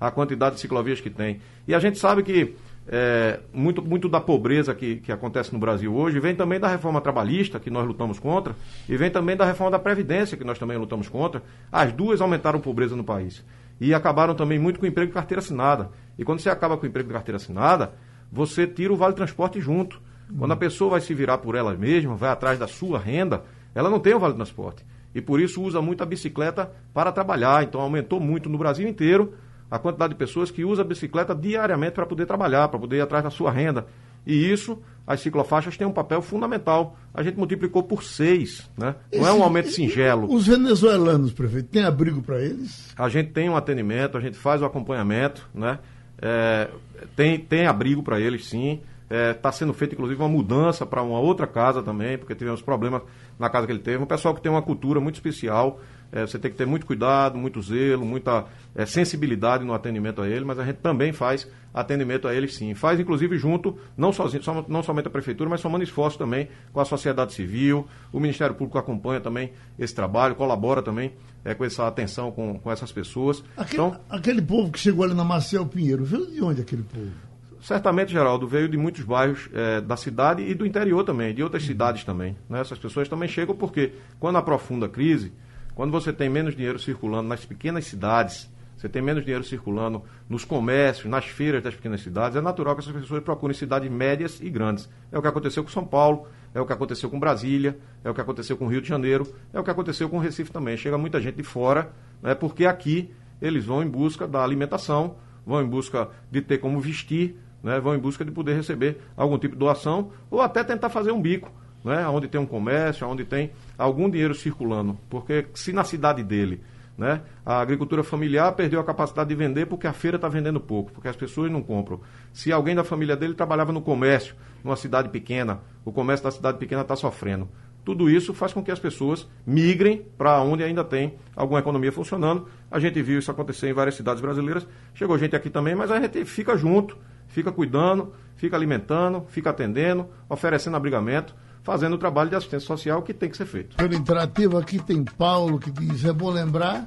[0.00, 1.40] a quantidade de ciclovias que tem.
[1.68, 2.54] E a gente sabe que
[2.88, 7.00] é, muito, muito da pobreza que, que acontece no Brasil hoje vem também da reforma
[7.00, 8.54] trabalhista, que nós lutamos contra,
[8.88, 11.42] e vem também da reforma da Previdência, que nós também lutamos contra.
[11.70, 13.44] As duas aumentaram a pobreza no país.
[13.80, 15.90] E acabaram também muito com o emprego de carteira assinada.
[16.18, 17.92] E quando você acaba com o emprego de carteira assinada,
[18.30, 20.00] você tira o vale transporte junto.
[20.38, 23.42] Quando a pessoa vai se virar por ela mesma, vai atrás da sua renda,
[23.74, 24.84] ela não tem o vale transporte.
[25.14, 27.64] E por isso usa muito a bicicleta para trabalhar.
[27.64, 29.32] Então aumentou muito no Brasil inteiro
[29.70, 33.00] a quantidade de pessoas que usam a bicicleta diariamente para poder trabalhar, para poder ir
[33.00, 33.86] atrás da sua renda.
[34.26, 36.96] E isso, as ciclofaixas têm um papel fundamental.
[37.14, 38.94] A gente multiplicou por seis, né?
[39.12, 40.32] Não é um aumento singelo.
[40.32, 42.92] Os venezuelanos, prefeito, tem abrigo para eles?
[42.96, 45.78] A gente tem um atendimento, a gente faz o acompanhamento, né?
[46.20, 46.68] É,
[47.16, 48.80] tem, tem abrigo para eles, sim.
[49.10, 53.02] Está é, sendo feita, inclusive, uma mudança para uma outra casa também, porque tivemos problemas
[53.38, 54.02] na casa que ele teve.
[54.02, 55.80] Um pessoal que tem uma cultura muito especial.
[56.12, 60.28] É, você tem que ter muito cuidado, muito zelo, muita é, sensibilidade no atendimento a
[60.28, 62.74] ele, mas a gente também faz atendimento a eles sim.
[62.74, 66.84] Faz, inclusive, junto, não, sozinho, não somente a Prefeitura, mas somando esforço também com a
[66.84, 67.86] sociedade civil.
[68.12, 71.12] O Ministério Público acompanha também esse trabalho, colabora também
[71.44, 73.44] é, com essa atenção com, com essas pessoas.
[73.56, 77.30] Aquele, então, aquele povo que chegou ali na Marcel Pinheiro, veio de onde aquele povo?
[77.60, 81.62] certamente, Geraldo, veio de muitos bairros é, da cidade e do interior também, de outras
[81.62, 82.36] cidades também.
[82.48, 82.60] Né?
[82.60, 85.32] Essas pessoas também chegam porque, quando aprofunda a crise,
[85.80, 90.44] quando você tem menos dinheiro circulando nas pequenas cidades, você tem menos dinheiro circulando nos
[90.44, 94.50] comércios, nas feiras das pequenas cidades, é natural que essas pessoas procurem cidades médias e
[94.50, 94.90] grandes.
[95.10, 98.12] É o que aconteceu com São Paulo, é o que aconteceu com Brasília, é o
[98.12, 100.76] que aconteceu com Rio de Janeiro, é o que aconteceu com Recife também.
[100.76, 101.90] Chega muita gente de fora,
[102.22, 105.16] né, porque aqui eles vão em busca da alimentação,
[105.46, 109.38] vão em busca de ter como vestir, né, vão em busca de poder receber algum
[109.38, 111.50] tipo de doação ou até tentar fazer um bico
[111.84, 114.98] né, onde tem um comércio, onde tem algum dinheiro circulando.
[115.08, 116.60] Porque se na cidade dele
[117.00, 120.92] né, a agricultura familiar perdeu a capacidade de vender porque a feira está vendendo pouco,
[120.92, 122.00] porque as pessoas não compram.
[122.32, 126.58] Se alguém da família dele trabalhava no comércio, numa cidade pequena, o comércio da cidade
[126.58, 127.48] pequena está sofrendo.
[127.82, 132.46] Tudo isso faz com que as pessoas migrem para onde ainda tem alguma economia funcionando.
[132.70, 134.66] A gente viu isso acontecer em várias cidades brasileiras.
[134.92, 140.06] Chegou gente aqui também, mas a gente fica junto, fica cuidando, fica alimentando, fica atendendo,
[140.28, 143.76] oferecendo abrigamento fazendo o trabalho de assistência social que tem que ser feito.
[143.76, 146.86] Pelo interativo aqui tem Paulo que diz: é bom lembrar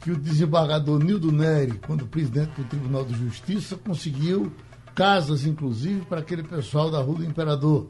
[0.00, 4.52] que o desembargador Nildo Neri, quando presidente do Tribunal de Justiça, conseguiu
[4.94, 7.88] casas, inclusive, para aquele pessoal da Rua do Imperador.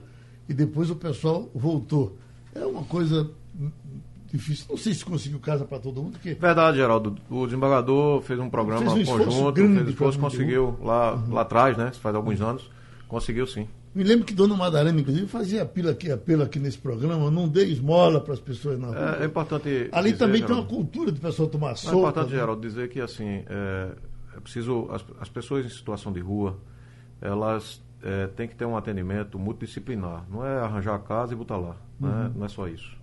[0.48, 2.16] E depois o pessoal voltou.
[2.54, 3.30] É uma coisa
[4.32, 4.66] difícil.
[4.68, 6.12] Não sei se conseguiu casa para todo mundo.
[6.12, 6.34] Porque...
[6.34, 7.16] Verdade, Geraldo.
[7.30, 11.34] O desembargador fez um programa fez um conjunto, fez esforço, conseguiu lá, uhum.
[11.34, 11.92] lá atrás, né?
[11.92, 12.70] Faz alguns anos.
[13.06, 13.66] Conseguiu sim.
[13.94, 17.64] Me lembro que Dona Madalena, inclusive, fazia apelo aqui, apelo aqui nesse programa, não dê
[17.64, 19.16] esmola para as pessoas na rua.
[19.18, 19.88] É, é importante.
[19.92, 21.96] Ali dizer, também Geraldo, tem uma cultura de pessoa tomar sopa.
[21.96, 22.36] É importante, né?
[22.36, 23.90] Geraldo, dizer que assim, é,
[24.36, 24.88] é preciso.
[24.90, 26.58] As, as, pessoas em situação de rua,
[27.20, 30.24] elas é, têm que ter um atendimento multidisciplinar.
[30.30, 31.76] Não é arranjar a casa e botar lá.
[32.00, 32.08] Uhum.
[32.08, 32.96] Não, é, não é só isso.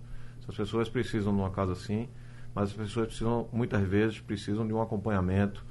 [0.48, 2.08] As pessoas precisam de uma casa assim,
[2.54, 5.64] mas as pessoas precisam, muitas vezes, precisam de um acompanhamento.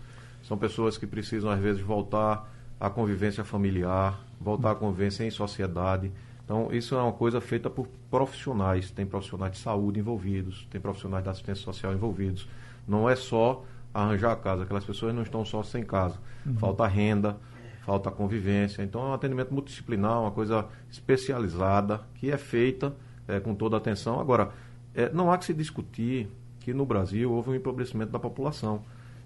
[0.44, 6.12] São pessoas que precisam, às vezes, voltar à convivência familiar, voltar à convivência em sociedade.
[6.44, 8.92] Então, isso é uma coisa feita por profissionais.
[8.92, 12.48] Tem profissionais de saúde envolvidos, tem profissionais da assistência social envolvidos.
[12.88, 16.20] Não é só arranjar a casa, aquelas pessoas não estão só sem casa.
[16.46, 16.58] Uhum.
[16.58, 17.38] Falta renda,
[17.86, 18.84] falta convivência.
[18.84, 22.94] Então, é um atendimento multidisciplinar, uma coisa especializada, que é feita
[23.28, 24.20] é, com toda a atenção.
[24.20, 24.52] Agora,
[24.94, 28.84] é, não há que se discutir que no Brasil houve um empobrecimento da população.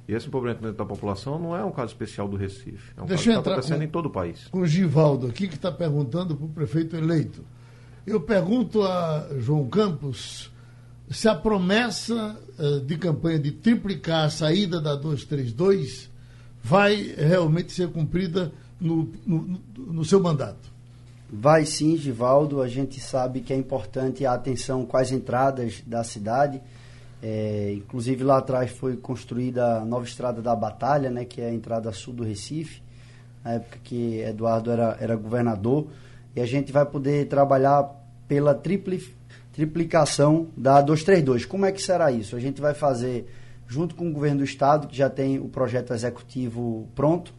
[0.09, 2.93] E esse empobrecimento da população não é um caso especial do Recife.
[2.97, 4.47] É um Deixa caso que está acontecendo com, em todo o país.
[4.47, 7.45] Com o Givaldo aqui, que está perguntando para o prefeito eleito.
[8.07, 10.51] Eu pergunto a João Campos
[11.11, 16.09] se a promessa uh, de campanha de triplicar a saída da 232
[16.63, 20.73] vai realmente ser cumprida no, no, no seu mandato.
[21.31, 22.63] Vai sim, Givaldo.
[22.63, 26.59] A gente sabe que é importante a atenção com as entradas da cidade
[27.21, 31.53] é, inclusive lá atrás foi construída a nova estrada da Batalha, né, que é a
[31.53, 32.81] entrada sul do Recife,
[33.43, 35.87] na época que Eduardo era, era governador,
[36.35, 37.89] e a gente vai poder trabalhar
[38.27, 39.03] pela tripli,
[39.51, 41.45] triplicação da 232.
[41.45, 42.35] Como é que será isso?
[42.35, 43.27] A gente vai fazer,
[43.67, 47.33] junto com o governo do estado, que já tem o projeto executivo pronto,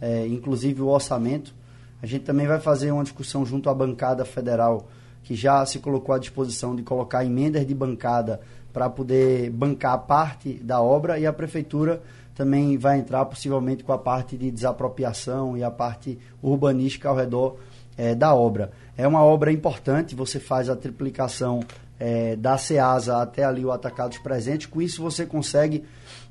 [0.00, 1.54] é, inclusive o orçamento,
[2.02, 4.88] a gente também vai fazer uma discussão junto à bancada federal,
[5.22, 8.40] que já se colocou à disposição de colocar emendas de bancada
[8.76, 12.02] para poder bancar parte da obra e a prefeitura
[12.34, 17.56] também vai entrar possivelmente com a parte de desapropriação e a parte urbanística ao redor
[17.96, 18.70] é, da obra.
[18.94, 21.60] É uma obra importante, você faz a triplicação
[21.98, 25.82] é, da SEASA até ali o Atacados Presentes, com isso você consegue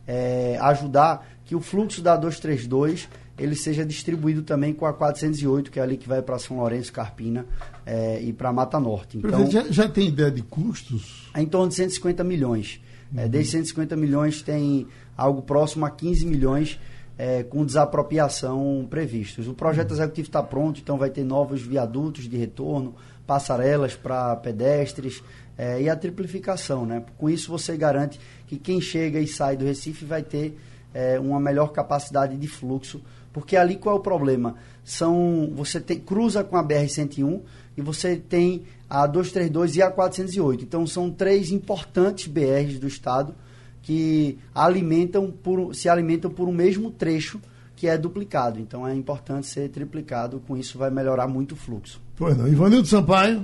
[0.08, 5.80] é, ajudar que o fluxo da 232 ele seja distribuído também com a 408, que
[5.80, 7.46] é ali que vai para São Lourenço, Carpina
[7.86, 9.18] é, e para Mata Norte.
[9.18, 11.30] Então, já, já, tem ideia de custos?
[11.34, 12.80] É em torno de 150 milhões.
[13.14, 13.26] É, uhum.
[13.26, 16.80] É, desses 150 milhões tem algo próximo a 15 milhões
[17.18, 19.48] é, com desapropriação previstos.
[19.48, 19.98] O projeto uhum.
[19.98, 22.96] executivo está pronto, então vai ter novos viadutos de retorno,
[23.28, 25.22] passarelas para pedestres
[25.58, 26.86] é, e a triplificação.
[26.86, 27.04] Né?
[27.18, 30.58] Com isso você garante que quem chega e sai do Recife vai ter
[30.94, 33.02] é, uma melhor capacidade de fluxo
[33.36, 34.56] porque ali qual é o problema?
[34.82, 37.42] São, você tem, cruza com a BR-101
[37.76, 40.64] e você tem a 232 e a 408.
[40.64, 43.36] Então são três importantes BRs do estado
[43.82, 47.42] que alimentam por, se alimentam por um mesmo trecho
[47.76, 48.58] que é duplicado.
[48.58, 52.02] Então é importante ser triplicado, com isso vai melhorar muito o fluxo.
[52.16, 52.48] Pois não.
[52.48, 53.44] Ivanildo Sampaio.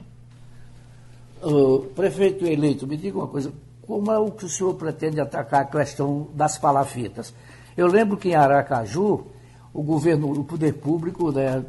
[1.43, 3.51] O prefeito eleito, me diga uma coisa,
[3.81, 7.33] como é o que o senhor pretende atacar a questão das palafitas?
[7.75, 9.27] Eu lembro que em Aracaju
[9.73, 11.63] o governo, o poder público né,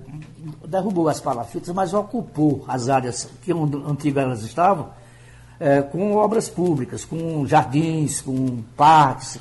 [0.66, 4.90] derrubou as palafitas, mas ocupou as áreas que antigas elas estavam
[5.62, 9.38] é, com obras públicas, com jardins, com parques.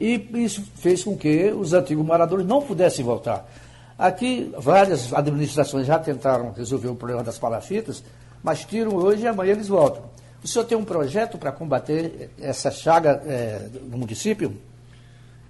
[0.00, 3.48] E isso fez com que os antigos moradores não pudessem voltar.
[3.96, 8.02] Aqui, várias administrações já tentaram resolver o problema das palafitas,
[8.42, 10.02] mas tiram hoje e amanhã eles voltam.
[10.42, 14.56] O senhor tem um projeto para combater essa chaga é, no município?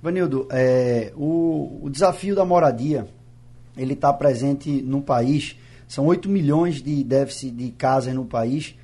[0.02, 3.06] Vanildo, é, o, o, desafio da moradia,
[3.76, 5.56] ele está presente no país.
[5.86, 8.74] São 8 milhões de déficit de casas no país.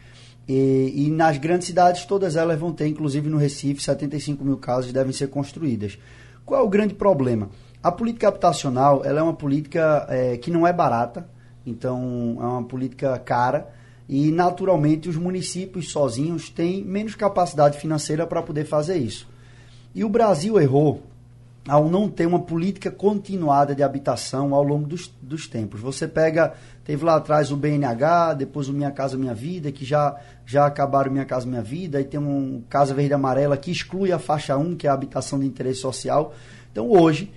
[0.46, 4.92] E, e, nas grandes cidades, todas elas vão ter, inclusive no Recife, 75 mil casas
[4.92, 5.98] devem ser construídas.
[6.44, 7.48] Qual é o grande problema?
[7.82, 11.28] A política habitacional ela é uma política é, que não é barata,
[11.64, 13.68] então é uma política cara
[14.08, 19.26] E, naturalmente, os municípios sozinhos têm menos capacidade financeira para poder fazer isso.
[19.96, 21.02] E o Brasil errou
[21.66, 25.80] ao não ter uma política continuada de habitação ao longo dos, dos tempos.
[25.80, 26.52] Você pega,
[26.84, 31.10] teve lá atrás o BNH, depois o Minha Casa Minha Vida, que já, já acabaram
[31.10, 34.76] Minha Casa Minha Vida, e tem um Casa Verde Amarela que exclui a faixa 1,
[34.76, 36.34] que é a habitação de interesse social.
[36.70, 37.32] Então hoje,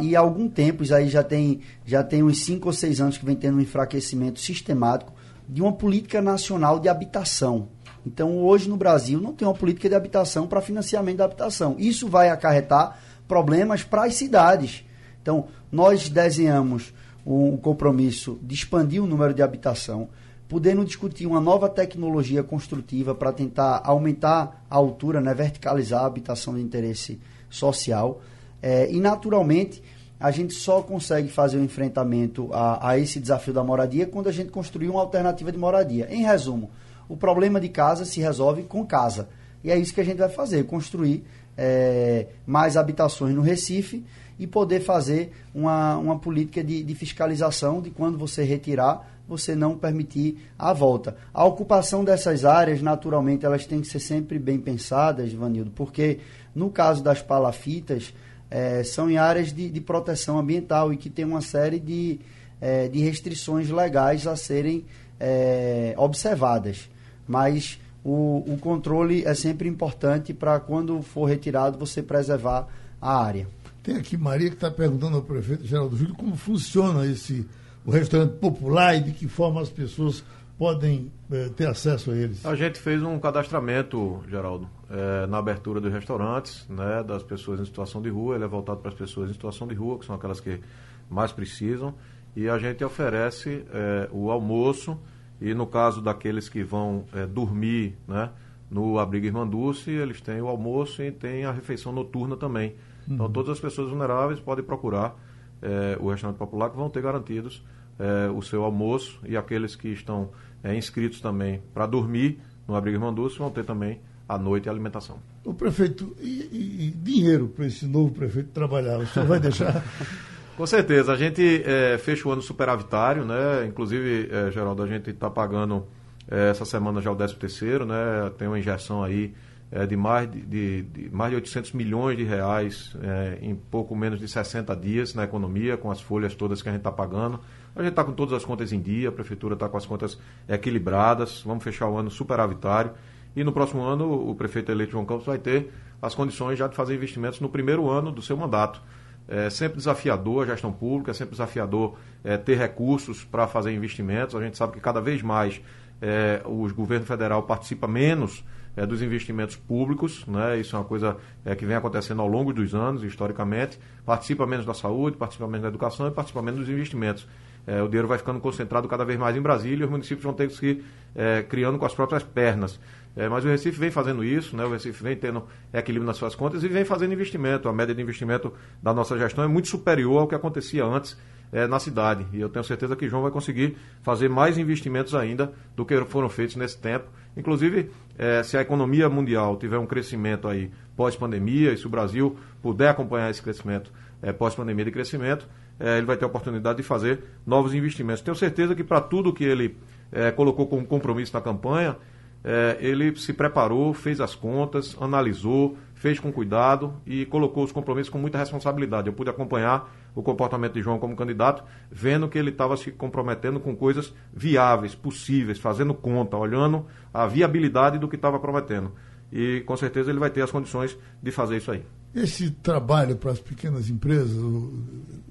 [0.00, 3.16] e há algum tempo, isso aí já tem, já tem uns 5 ou 6 anos
[3.16, 5.14] que vem tendo um enfraquecimento sistemático
[5.48, 7.68] de uma política nacional de habitação.
[8.06, 11.76] Então hoje no Brasil não tem uma política de habitação para financiamento da habitação.
[11.78, 12.98] Isso vai acarretar
[13.30, 14.84] problemas para as cidades.
[15.22, 16.92] Então, nós desenhamos
[17.24, 20.08] um compromisso de expandir o número de habitação,
[20.48, 26.54] podendo discutir uma nova tecnologia construtiva para tentar aumentar a altura, né, verticalizar a habitação
[26.54, 28.20] de interesse social.
[28.60, 29.80] É, e, naturalmente,
[30.18, 34.32] a gente só consegue fazer o enfrentamento a, a esse desafio da moradia quando a
[34.32, 36.08] gente construir uma alternativa de moradia.
[36.10, 36.70] Em resumo,
[37.10, 39.28] o problema de casa se resolve com casa.
[39.64, 41.24] E é isso que a gente vai fazer, construir
[41.58, 44.04] é, mais habitações no Recife
[44.38, 49.76] e poder fazer uma, uma política de, de fiscalização de quando você retirar, você não
[49.76, 51.16] permitir a volta.
[51.34, 56.20] A ocupação dessas áreas, naturalmente, elas têm que ser sempre bem pensadas, Vanildo, porque
[56.54, 58.14] no caso das palafitas,
[58.48, 62.20] é, são em áreas de, de, proteção ambiental e que tem uma série de,
[62.60, 64.84] é, de restrições legais a serem
[65.18, 66.89] é, observadas.
[67.30, 72.66] Mas o, o controle é sempre importante para quando for retirado você preservar
[73.00, 73.46] a área.
[73.84, 77.46] Tem aqui Maria que está perguntando ao prefeito Geraldo Júlio como funciona esse
[77.86, 80.24] o restaurante popular e de que forma as pessoas
[80.58, 82.44] podem eh, ter acesso a eles.
[82.44, 87.64] A gente fez um cadastramento, Geraldo, eh, na abertura dos restaurantes, né, das pessoas em
[87.64, 88.34] situação de rua.
[88.34, 90.60] Ele é voltado para as pessoas em situação de rua, que são aquelas que
[91.08, 91.94] mais precisam.
[92.34, 94.98] E a gente oferece eh, o almoço
[95.40, 98.30] e no caso daqueles que vão é, dormir né,
[98.70, 102.74] no abrigo Irmã Dulce, eles têm o almoço e têm a refeição noturna também.
[103.04, 103.14] Então, uhum.
[103.14, 105.16] Então todas as pessoas vulneráveis podem procurar
[105.62, 107.64] é, o restaurante popular que vão ter garantidos
[107.98, 110.30] é, o seu almoço e aqueles que estão
[110.76, 115.18] inscritos também para dormir no abrigo Irmã Dulce vão ter também à noite a alimentação.
[115.44, 118.98] O prefeito, e, e, e dinheiro para esse novo prefeito trabalhar?
[118.98, 119.82] O senhor vai deixar
[120.56, 121.12] Com certeza.
[121.12, 123.66] A gente é, fecha o ano superavitário, né?
[123.66, 125.86] Inclusive, é, Geraldo, a gente está pagando
[126.30, 128.30] é, essa semana já o 13 terceiro, né?
[128.36, 129.34] Tem uma injeção aí
[129.72, 133.94] é, de, mais de, de, de, mais de 800 milhões de reais é, em pouco
[133.94, 137.40] menos de 60 dias na economia, com as folhas todas que a gente está pagando.
[137.74, 140.18] A gente está com todas as contas em dia, a prefeitura está com as contas
[140.48, 142.92] equilibradas, vamos fechar o ano superavitário.
[143.34, 145.72] E no próximo ano, o prefeito eleito João Campos vai ter
[146.02, 148.82] as condições já de fazer investimentos no primeiro ano do seu mandato.
[149.30, 154.34] É sempre desafiador a gestão pública, é sempre desafiador é, ter recursos para fazer investimentos.
[154.34, 155.60] A gente sabe que cada vez mais
[156.02, 158.44] é, o governo federal participa menos
[158.76, 160.58] é, dos investimentos públicos, né?
[160.58, 163.78] isso é uma coisa é, que vem acontecendo ao longo dos anos, historicamente.
[164.04, 167.26] Participa menos da saúde, participa menos da educação e participa menos dos investimentos.
[167.66, 170.32] É, o dinheiro vai ficando concentrado cada vez mais em Brasília e os municípios vão
[170.32, 170.82] ter que se
[171.14, 172.80] é, criando com as próprias pernas.
[173.16, 174.64] É, mas o Recife vem fazendo isso, né?
[174.64, 177.68] o Recife vem tendo equilíbrio nas suas contas e vem fazendo investimento.
[177.68, 178.52] A média de investimento
[178.82, 181.16] da nossa gestão é muito superior ao que acontecia antes
[181.52, 182.26] é, na cidade.
[182.32, 186.28] E eu tenho certeza que João vai conseguir fazer mais investimentos ainda do que foram
[186.28, 187.06] feitos nesse tempo.
[187.36, 192.36] Inclusive, é, se a economia mundial tiver um crescimento aí pós-pandemia, e se o Brasil
[192.62, 193.92] puder acompanhar esse crescimento
[194.22, 195.48] é, pós-pandemia de crescimento,
[195.78, 198.22] é, ele vai ter a oportunidade de fazer novos investimentos.
[198.22, 199.76] Tenho certeza que para tudo que ele
[200.12, 201.96] é, colocou como compromisso na campanha,
[202.42, 208.08] é, ele se preparou, fez as contas, analisou, fez com cuidado e colocou os compromissos
[208.08, 209.08] com muita responsabilidade.
[209.08, 213.60] Eu pude acompanhar o comportamento de João como candidato, vendo que ele estava se comprometendo
[213.60, 218.92] com coisas viáveis, possíveis, fazendo conta, olhando a viabilidade do que estava prometendo.
[219.30, 221.84] E com certeza ele vai ter as condições de fazer isso aí.
[222.14, 224.36] Esse trabalho para as pequenas empresas,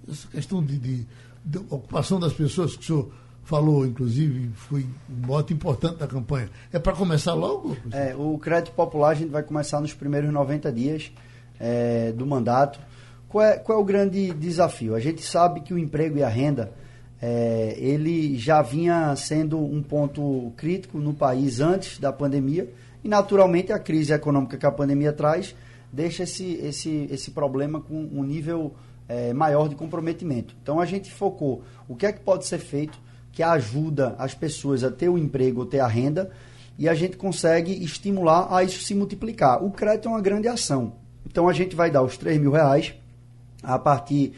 [0.08, 1.08] essa questão de, de,
[1.44, 3.12] de ocupação das pessoas que o senhor
[3.50, 6.52] falou, inclusive, foi um mote importante da campanha.
[6.72, 7.76] É para começar logo?
[7.92, 11.12] É, o crédito popular a gente vai começar nos primeiros 90 dias
[11.60, 12.80] é, do mandato.
[13.28, 14.94] Qual é, qual é o grande desafio?
[14.94, 16.72] A gente sabe que o emprego e a renda
[17.20, 22.72] é, ele já vinha sendo um ponto crítico no país antes da pandemia
[23.04, 25.56] e naturalmente a crise econômica que a pandemia traz
[25.92, 28.76] deixa esse, esse, esse problema com um nível
[29.08, 30.56] é, maior de comprometimento.
[30.62, 33.09] Então a gente focou o que é que pode ser feito
[33.40, 36.30] que ajuda as pessoas a ter o emprego, ter a renda,
[36.78, 39.64] e a gente consegue estimular a isso se multiplicar.
[39.64, 40.92] O crédito é uma grande ação.
[41.26, 42.94] Então a gente vai dar os 3 mil reais
[43.64, 44.34] a partir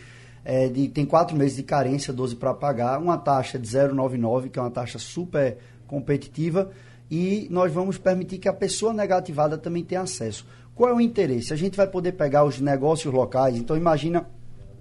[0.45, 0.87] é, de.
[0.87, 4.69] Tem quatro meses de carência, 12 para pagar, uma taxa de 0,99, que é uma
[4.69, 6.69] taxa super competitiva
[7.09, 10.45] e nós vamos permitir que a pessoa negativada também tenha acesso.
[10.75, 11.51] Qual é o interesse?
[11.51, 14.27] A gente vai poder pegar os negócios locais, então imagina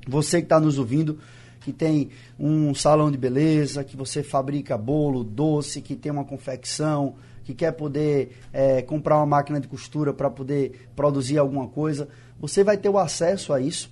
[0.06, 1.18] você que está nos ouvindo,
[1.60, 2.08] que tem
[2.38, 7.72] um salão de beleza, que você fabrica bolo, doce, que tem uma confecção, que quer
[7.72, 12.08] poder é, comprar uma máquina de costura para poder produzir alguma coisa,
[12.38, 13.90] você vai ter o acesso a isso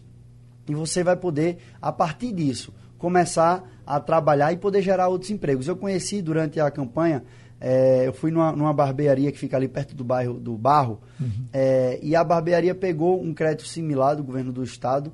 [0.69, 5.67] e você vai poder, a partir disso, começar a trabalhar e poder gerar outros empregos.
[5.67, 7.23] Eu conheci durante a campanha,
[7.61, 11.47] é, eu fui numa, numa, barbearia que fica ali perto do bairro do Barro, uhum.
[11.53, 15.13] é, e a barbearia pegou um crédito similar do governo do estado,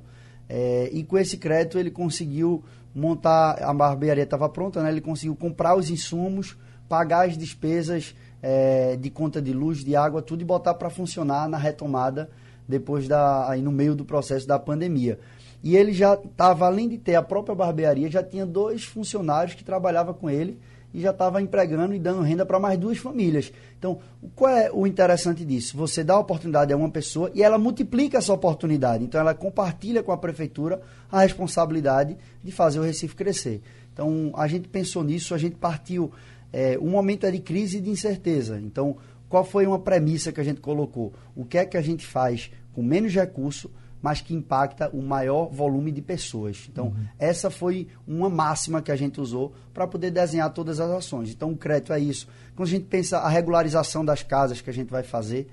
[0.49, 5.35] é, e com esse crédito ele conseguiu montar, a barbearia estava pronta, né, ele conseguiu
[5.35, 10.45] comprar os insumos, pagar as despesas é, de conta de luz, de água, tudo e
[10.45, 12.29] botar para funcionar na retomada
[12.67, 15.19] depois da aí no meio do processo da pandemia.
[15.63, 19.63] E ele já estava, além de ter a própria barbearia, já tinha dois funcionários que
[19.63, 20.59] trabalhavam com ele
[20.95, 23.51] e já estava empregando e dando renda para mais duas famílias.
[23.77, 23.99] Então,
[24.33, 25.75] qual é o interessante disso?
[25.75, 29.03] Você dá a oportunidade a uma pessoa e ela multiplica essa oportunidade.
[29.03, 30.81] Então, ela compartilha com a prefeitura
[31.11, 33.61] a responsabilidade de fazer o Recife crescer.
[33.91, 36.13] Então, a gente pensou nisso, a gente partiu
[36.53, 38.57] é, um momento de crise e de incerteza.
[38.57, 38.95] Então,
[39.27, 41.11] qual foi uma premissa que a gente colocou?
[41.35, 43.69] O que é que a gente faz com menos recurso,
[44.05, 46.67] mas que impacta o maior volume de pessoas?
[46.71, 47.05] Então, uhum.
[47.17, 51.31] essa foi uma máxima que a gente usou para poder desenhar todas as ações.
[51.31, 52.27] Então, o crédito é isso.
[52.55, 55.47] Quando a gente pensa a regularização das casas que a gente vai fazer,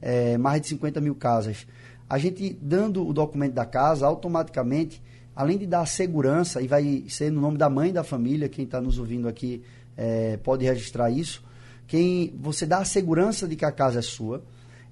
[0.00, 1.66] é, mais de 50 mil casas,
[2.08, 5.02] a gente dando o documento da casa, automaticamente,
[5.36, 8.80] além de dar segurança, e vai ser no nome da mãe da família, quem está
[8.80, 9.62] nos ouvindo aqui
[9.98, 11.44] é, pode registrar isso.
[11.86, 14.42] Quem você dá a segurança de que a casa é sua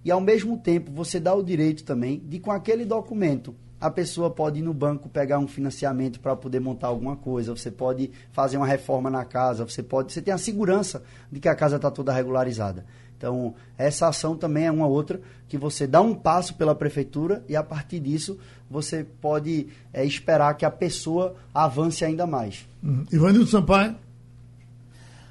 [0.07, 4.31] e ao mesmo tempo você dá o direito também de com aquele documento a pessoa
[4.31, 8.57] pode ir no banco pegar um financiamento para poder montar alguma coisa, você pode fazer
[8.57, 11.91] uma reforma na casa, você pode, você tem a segurança de que a casa está
[11.91, 12.87] toda regularizada.
[13.19, 17.57] Então, essa ação também é uma outra que você dá um passo pela prefeitura e
[17.57, 18.39] a partir disso
[18.71, 22.67] você pode é, esperar que a pessoa avance ainda mais.
[22.83, 23.05] Uhum.
[23.13, 23.95] Ivanildo Sampaio.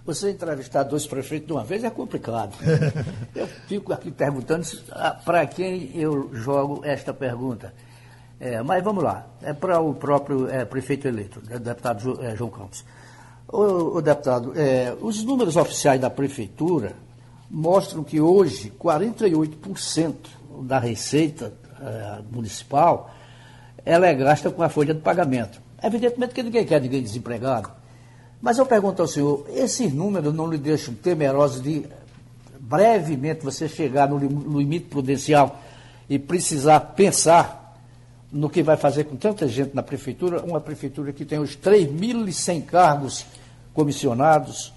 [0.05, 2.55] Você entrevistar dois prefeitos de uma vez é complicado.
[3.33, 7.73] eu fico aqui perguntando ah, para quem eu jogo esta pergunta.
[8.39, 12.51] É, mas vamos lá, é para o próprio é, prefeito eleito, o deputado é, João
[12.51, 12.83] Campos.
[13.47, 16.93] O, o deputado, é, os números oficiais da prefeitura
[17.49, 20.15] mostram que hoje 48%
[20.63, 23.09] da receita é, municipal
[23.85, 25.61] ela é gasta com a folha de pagamento.
[25.81, 27.71] Evidentemente que ninguém quer ninguém desempregado.
[28.45, 31.83] Mas eu pergunto ao senhor, esses números não lhe deixam temerosos de
[32.59, 35.59] brevemente você chegar no limite prudencial
[36.07, 37.75] e precisar pensar
[38.31, 42.65] no que vai fazer com tanta gente na prefeitura, uma prefeitura que tem os 3.100
[42.65, 43.25] cargos
[43.73, 44.71] comissionados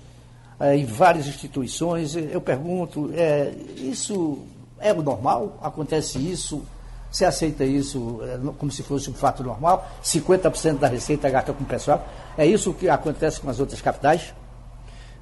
[0.58, 2.16] é, em várias instituições.
[2.16, 4.38] Eu pergunto, é, isso
[4.78, 5.58] é o normal?
[5.60, 6.62] Acontece isso?
[7.10, 9.88] Você aceita isso é, como se fosse um fato normal?
[10.02, 12.06] 50% da receita gasta com o pessoal?
[12.36, 14.34] É isso que acontece com as outras capitais?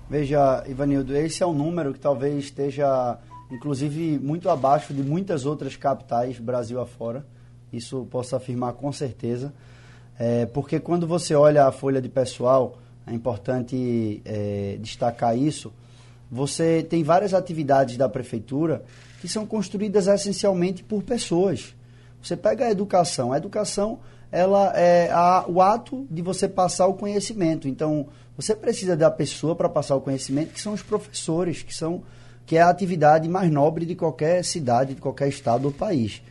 [0.08, 3.18] Veja, Ivanildo, esse é um número que talvez esteja,
[3.50, 7.24] inclusive, muito abaixo de muitas outras capitais Brasil afora.
[7.72, 9.52] Isso posso afirmar com certeza.
[10.18, 15.72] É, porque quando você olha a folha de pessoal, é importante é, destacar isso,
[16.30, 18.82] você tem várias atividades da prefeitura
[19.20, 21.74] que são construídas essencialmente por pessoas.
[22.22, 23.32] Você pega a educação.
[23.32, 23.98] A educação
[24.30, 27.68] ela é a, o ato de você passar o conhecimento.
[27.68, 32.02] Então, você precisa da pessoa para passar o conhecimento, que são os professores, que são
[32.44, 36.22] que é a atividade mais nobre de qualquer cidade, de qualquer estado ou país.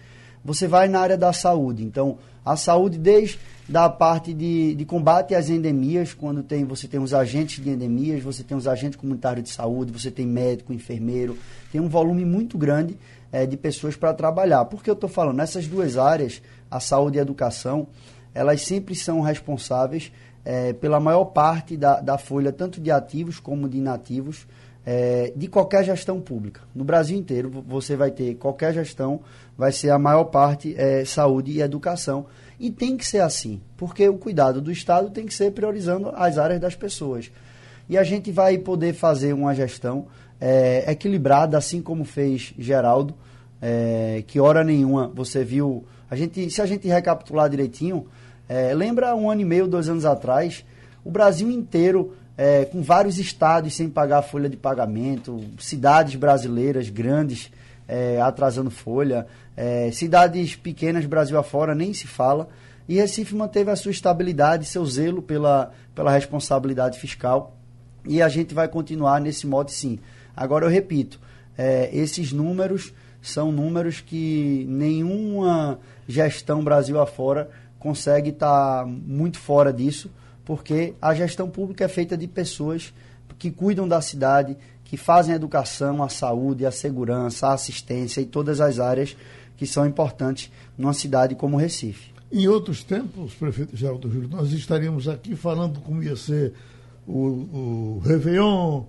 [0.46, 1.84] Você vai na área da saúde.
[1.84, 7.00] Então, a saúde desde da parte de, de combate às endemias, quando tem, você tem
[7.00, 11.36] os agentes de endemias, você tem os agentes comunitários de saúde, você tem médico, enfermeiro,
[11.72, 12.96] tem um volume muito grande
[13.32, 14.66] é, de pessoas para trabalhar.
[14.66, 15.38] Por que eu estou falando?
[15.38, 17.88] Nessas duas áreas, a saúde e a educação,
[18.36, 20.12] elas sempre são responsáveis
[20.44, 24.46] é, pela maior parte da, da folha, tanto de ativos como de inativos,
[24.86, 26.62] é, de qualquer gestão pública.
[26.74, 29.22] No Brasil inteiro, você vai ter qualquer gestão,
[29.58, 32.28] vai ser a maior parte é, saúde e educação.
[32.60, 36.38] E tem que ser assim, porque o cuidado do Estado tem que ser priorizando as
[36.38, 37.32] áreas das pessoas.
[37.90, 40.08] E a gente vai poder fazer uma gestão
[40.40, 43.16] é, equilibrada, assim como fez Geraldo,
[43.62, 48.06] é, que hora nenhuma você viu a gente, se a gente recapitular direitinho,
[48.48, 50.64] é, lembra um ano e meio, dois anos atrás,
[51.04, 57.52] o Brasil inteiro, é, com vários estados sem pagar folha de pagamento, cidades brasileiras grandes
[57.88, 59.26] é, atrasando folha,
[59.56, 62.50] é, cidades pequenas Brasil afora nem se fala.
[62.88, 67.58] E Recife manteve a sua estabilidade, seu zelo pela, pela responsabilidade fiscal.
[68.08, 69.98] e a gente vai continuar nesse modo sim.
[70.36, 71.20] Agora eu repito,
[71.58, 79.74] é, esses números são números que nenhuma gestão Brasil afora consegue estar tá muito fora
[79.74, 80.12] disso,
[80.46, 82.94] porque a gestão pública é feita de pessoas
[83.38, 88.26] que cuidam da cidade, que fazem a educação, a saúde, a segurança, a assistência e
[88.26, 89.18] todas as áreas
[89.58, 92.14] que são importantes numa cidade como Recife.
[92.32, 96.54] Em outros tempos, prefeito Geraldo Júlio, nós estaríamos aqui falando como ia ser
[97.08, 98.84] o, o Réveillon,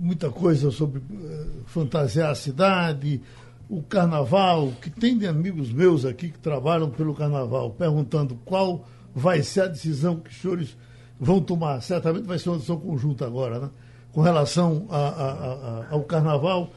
[0.00, 3.20] muita coisa sobre uh, fantasiar a cidade,
[3.68, 8.84] o carnaval, que tem de amigos meus aqui que trabalham pelo carnaval, perguntando qual
[9.14, 10.76] vai ser a decisão que os senhores
[11.18, 11.80] vão tomar.
[11.82, 13.70] Certamente vai ser uma decisão conjunta agora, né?
[14.12, 16.72] Com relação a, a, a, ao carnaval.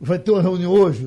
[0.00, 1.06] Vai ter uma reunião hoje,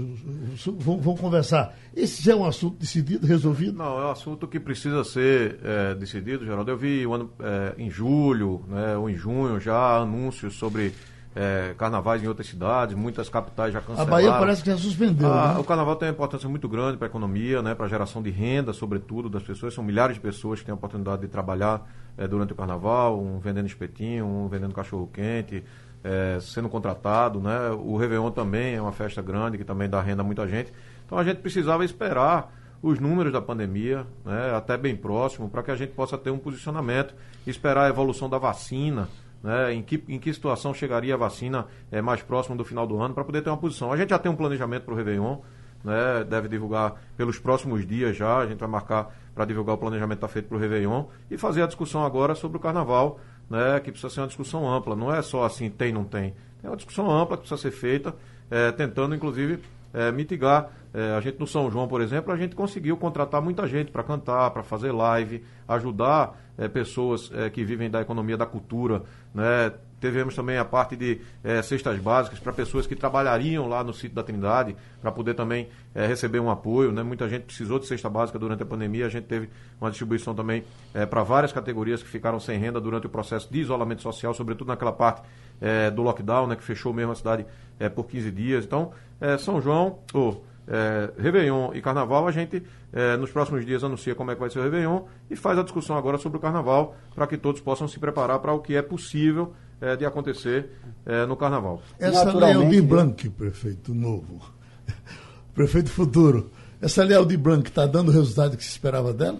[0.79, 1.77] vão, vão, conversar.
[1.95, 3.77] Esse já é um assunto decidido, resolvido?
[3.77, 6.71] Não, é um assunto que precisa ser é, decidido, Geraldo.
[6.71, 10.93] Eu vi ano, é, em julho né, ou em junho já anúncios sobre
[11.37, 14.07] é, carnavais em outras cidades, muitas capitais já cancelaram.
[14.07, 15.31] A Bahia parece que já suspendeu.
[15.31, 15.59] Ah, né?
[15.59, 18.31] O carnaval tem uma importância muito grande para a economia, né, para a geração de
[18.31, 19.73] renda, sobretudo, das pessoas.
[19.73, 23.37] São milhares de pessoas que têm a oportunidade de trabalhar é, durante o carnaval, um
[23.37, 25.63] vendendo espetinho, um vendendo cachorro-quente,
[26.03, 27.39] é, sendo contratado.
[27.39, 27.69] Né?
[27.69, 30.73] O Réveillon também é uma festa grande que também dá renda a muita gente.
[31.05, 35.71] Então a gente precisava esperar os números da pandemia, né, até bem próximo, para que
[35.71, 37.13] a gente possa ter um posicionamento,
[37.45, 39.07] esperar a evolução da vacina
[39.43, 42.99] né, em, que, em que situação chegaria a vacina é, mais próximo do final do
[42.99, 43.91] ano, para poder ter uma posição.
[43.91, 45.37] A gente já tem um planejamento para o Réveillon,
[45.83, 50.19] né, deve divulgar pelos próximos dias já, a gente vai marcar para divulgar o planejamento
[50.19, 53.19] que está feito para o Réveillon e fazer a discussão agora sobre o Carnaval,
[53.49, 56.33] né, que precisa ser uma discussão ampla, não é só assim, tem, não tem.
[56.63, 58.15] É uma discussão ampla que precisa ser feita,
[58.49, 59.59] é, tentando, inclusive,
[59.97, 60.69] é, mitigar.
[60.93, 64.03] É, a gente no São João, por exemplo, a gente conseguiu contratar muita gente para
[64.03, 69.01] cantar, para fazer live, ajudar é, pessoas que vivem da economia da cultura,
[69.33, 69.73] né?
[69.99, 71.19] Tivemos também a parte de
[71.63, 76.39] cestas básicas para pessoas que trabalhariam lá no sítio da Trindade, para poder também receber
[76.39, 76.91] um apoio.
[76.91, 77.01] Né?
[77.01, 79.07] Muita gente precisou de cesta básica durante a pandemia.
[79.07, 79.49] A gente teve
[79.81, 80.63] uma distribuição também
[81.09, 84.91] para várias categorias que ficaram sem renda durante o processo de isolamento social, sobretudo naquela
[84.91, 85.23] parte
[85.61, 87.45] é, do lockdown, né, que fechou mesmo a cidade
[87.79, 88.65] é, por 15 dias.
[88.65, 90.35] Então, é, São João, oh,
[90.67, 94.49] é, Réveillon e Carnaval, a gente é, nos próximos dias anuncia como é que vai
[94.49, 97.87] ser o Réveillon e faz a discussão agora sobre o Carnaval para que todos possam
[97.87, 100.71] se preparar para o que é possível é, de acontecer
[101.05, 101.81] é, no Carnaval.
[101.99, 104.41] Essa lei Aldir Blanc, prefeito novo,
[105.53, 106.51] prefeito futuro,
[106.81, 109.39] essa lei Aldir Blanc está dando o resultado que se esperava dela?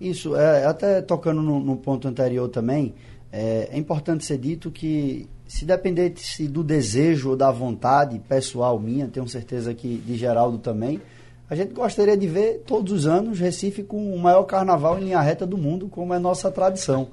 [0.00, 2.94] Isso, é, até tocando no, no ponto anterior também,
[3.30, 9.08] é, é importante ser dito que se dependesse do desejo ou da vontade pessoal minha,
[9.08, 11.02] tenho certeza que de Geraldo também,
[11.50, 15.20] a gente gostaria de ver todos os anos Recife com o maior carnaval em linha
[15.20, 17.08] reta do mundo, como é nossa tradição.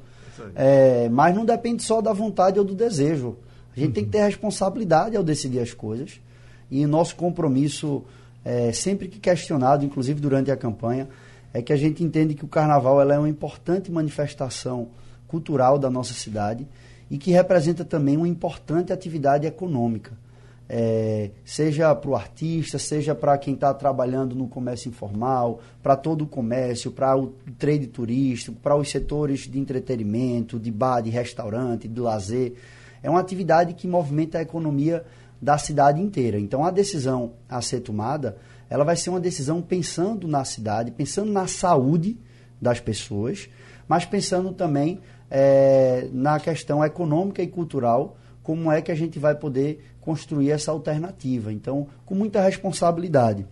[0.54, 3.38] É, mas não depende só da vontade ou do desejo.
[3.76, 3.94] A gente uhum.
[3.94, 6.22] tem que ter responsabilidade ao decidir as coisas.
[6.70, 8.04] E nosso compromisso,
[8.46, 11.10] é, sempre que questionado, inclusive durante a campanha,
[11.52, 14.90] é que a gente entende que o carnaval é uma importante manifestação
[15.28, 16.68] cultural da nossa cidade
[17.10, 20.12] e que representa também uma importante atividade econômica.
[20.70, 26.24] É, seja para o artista, seja para quem está trabalhando no comércio informal, para todo
[26.24, 31.88] o comércio, para o trade turístico, para os setores de entretenimento, de bar, de restaurante,
[31.88, 32.55] de lazer.
[33.01, 35.05] É uma atividade que movimenta a economia
[35.41, 36.38] da cidade inteira.
[36.38, 38.38] Então, a decisão a ser tomada,
[38.70, 42.18] ela vai ser uma decisão pensando na cidade, pensando na saúde
[42.62, 43.47] das pessoas,
[43.88, 49.36] mas pensando também é, na questão econômica e cultural, como é que a gente vai
[49.36, 51.52] poder construir essa alternativa.
[51.52, 53.46] Então, com muita responsabilidade.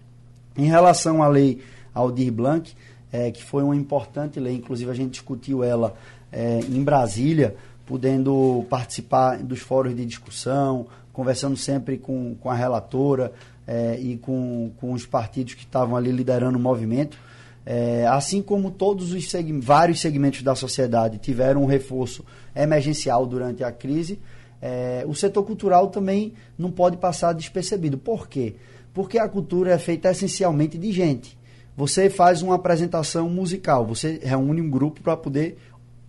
[0.57, 1.61] Em relação à lei
[1.93, 2.73] Aldir Blanc,
[3.11, 5.93] é, que foi uma importante lei, inclusive a gente discutiu ela
[6.31, 7.55] é, em Brasília,
[7.85, 13.31] podendo participar dos fóruns de discussão, conversando sempre com, com a relatora
[13.67, 17.17] é, e com, com os partidos que estavam ali liderando o movimento.
[17.65, 22.23] É, assim como todos os seg vários segmentos da sociedade tiveram um reforço
[22.55, 24.19] emergencial durante a crise,
[24.61, 27.97] é, o setor cultural também não pode passar despercebido.
[27.97, 28.55] Por quê?
[28.93, 31.37] Porque a cultura é feita essencialmente de gente.
[31.75, 35.57] Você faz uma apresentação musical, você reúne um grupo para poder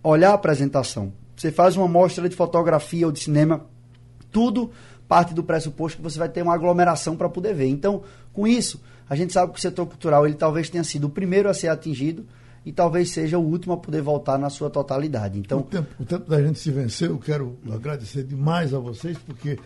[0.01, 1.11] olhar a apresentação.
[1.35, 3.65] Você faz uma mostra de fotografia ou de cinema,
[4.31, 4.71] tudo
[5.07, 7.67] parte do pressuposto que você vai ter uma aglomeração para poder ver.
[7.67, 8.03] Então,
[8.33, 11.49] com isso, a gente sabe que o setor cultural ele talvez tenha sido o primeiro
[11.49, 12.25] a ser atingido
[12.65, 15.39] e talvez seja o último a poder voltar na sua totalidade.
[15.39, 19.17] Então, o tempo, o tempo da gente se vencer, eu quero agradecer demais a vocês,
[19.17, 19.57] porque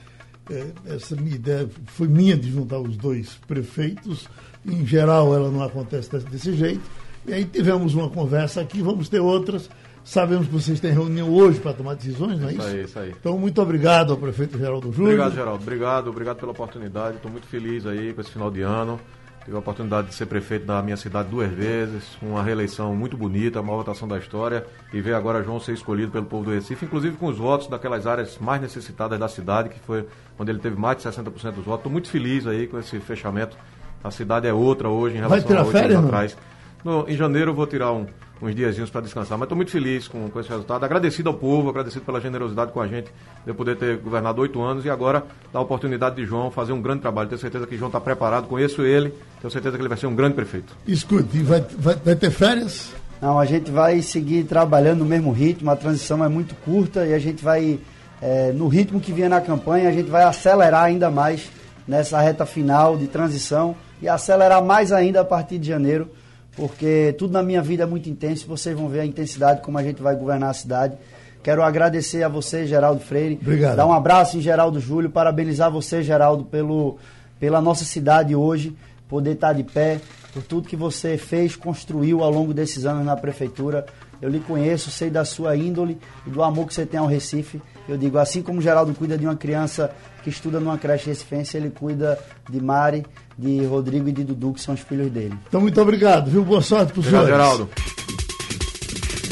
[0.50, 4.28] é, essa minha ideia foi minha de juntar os dois prefeitos.
[4.66, 6.82] Em geral, ela não acontece desse jeito.
[7.26, 9.70] E aí tivemos uma conversa aqui, vamos ter outras
[10.04, 12.62] Sabemos que vocês têm reunião hoje para tomar decisões, não é isso?
[12.62, 13.16] Isso aí, isso aí.
[13.20, 15.12] Então, muito obrigado ao prefeito Geraldo Júlio.
[15.12, 15.64] Obrigado, Geraldo.
[15.64, 17.18] Obrigado, obrigado pela oportunidade.
[17.18, 19.00] Estou muito feliz aí com esse final de ano.
[19.44, 23.60] Tive a oportunidade de ser prefeito da minha cidade duas vezes, uma reeleição muito bonita,
[23.60, 26.86] a maior votação da história, e ver agora João ser escolhido pelo povo do Recife,
[26.86, 30.80] inclusive com os votos daquelas áreas mais necessitadas da cidade, que foi onde ele teve
[30.80, 31.24] mais de 60%
[31.54, 31.80] dos votos.
[31.80, 33.58] Estou muito feliz aí com esse fechamento.
[34.04, 36.38] A cidade é outra hoje em relação a oito anos atrás.
[36.84, 38.06] No, em janeiro eu vou tirar um,
[38.42, 39.38] uns diazinhos para descansar.
[39.38, 40.84] Mas estou muito feliz com, com esse resultado.
[40.84, 43.06] Agradecido ao povo, agradecido pela generosidade com a gente
[43.44, 45.24] de eu poder ter governado oito anos e agora
[45.54, 47.30] dar a oportunidade de João fazer um grande trabalho.
[47.30, 50.16] Tenho certeza que João está preparado, conheço ele, tenho certeza que ele vai ser um
[50.16, 50.76] grande prefeito.
[50.88, 52.94] Escute, vai, vai, vai ter férias?
[53.22, 57.14] Não, a gente vai seguir trabalhando no mesmo ritmo, a transição é muito curta e
[57.14, 57.80] a gente vai,
[58.20, 61.52] é, no ritmo que vinha na campanha, a gente vai acelerar ainda mais
[61.88, 66.10] nessa reta final de transição e acelerar mais ainda a partir de janeiro
[66.56, 68.48] porque tudo na minha vida é muito intenso.
[68.48, 70.98] Vocês vão ver a intensidade como a gente vai governar a cidade.
[71.44, 73.40] Quero agradecer a você, Geraldo Freire.
[73.42, 73.76] Obrigado.
[73.76, 76.98] Dar um abraço em Geraldo Júlio, parabenizar você, Geraldo, pelo,
[77.40, 78.76] pela nossa cidade hoje,
[79.10, 80.00] poder estar de pé,
[80.34, 83.86] por tudo que você fez, construiu ao longo desses anos na prefeitura.
[84.22, 85.98] Eu lhe conheço, sei da sua índole
[86.28, 87.60] e do amor que você tem ao Recife.
[87.88, 89.92] Eu digo, assim como o Geraldo cuida de uma criança
[90.24, 92.18] que estuda numa creche recifense, ele cuida
[92.50, 93.06] de Mari,
[93.38, 95.34] de Rodrigo e de Dudu, que são os filhos dele.
[95.48, 96.44] Então, muito obrigado, viu?
[96.44, 97.30] Boa sorte para os senhores.
[97.30, 97.70] Geraldo.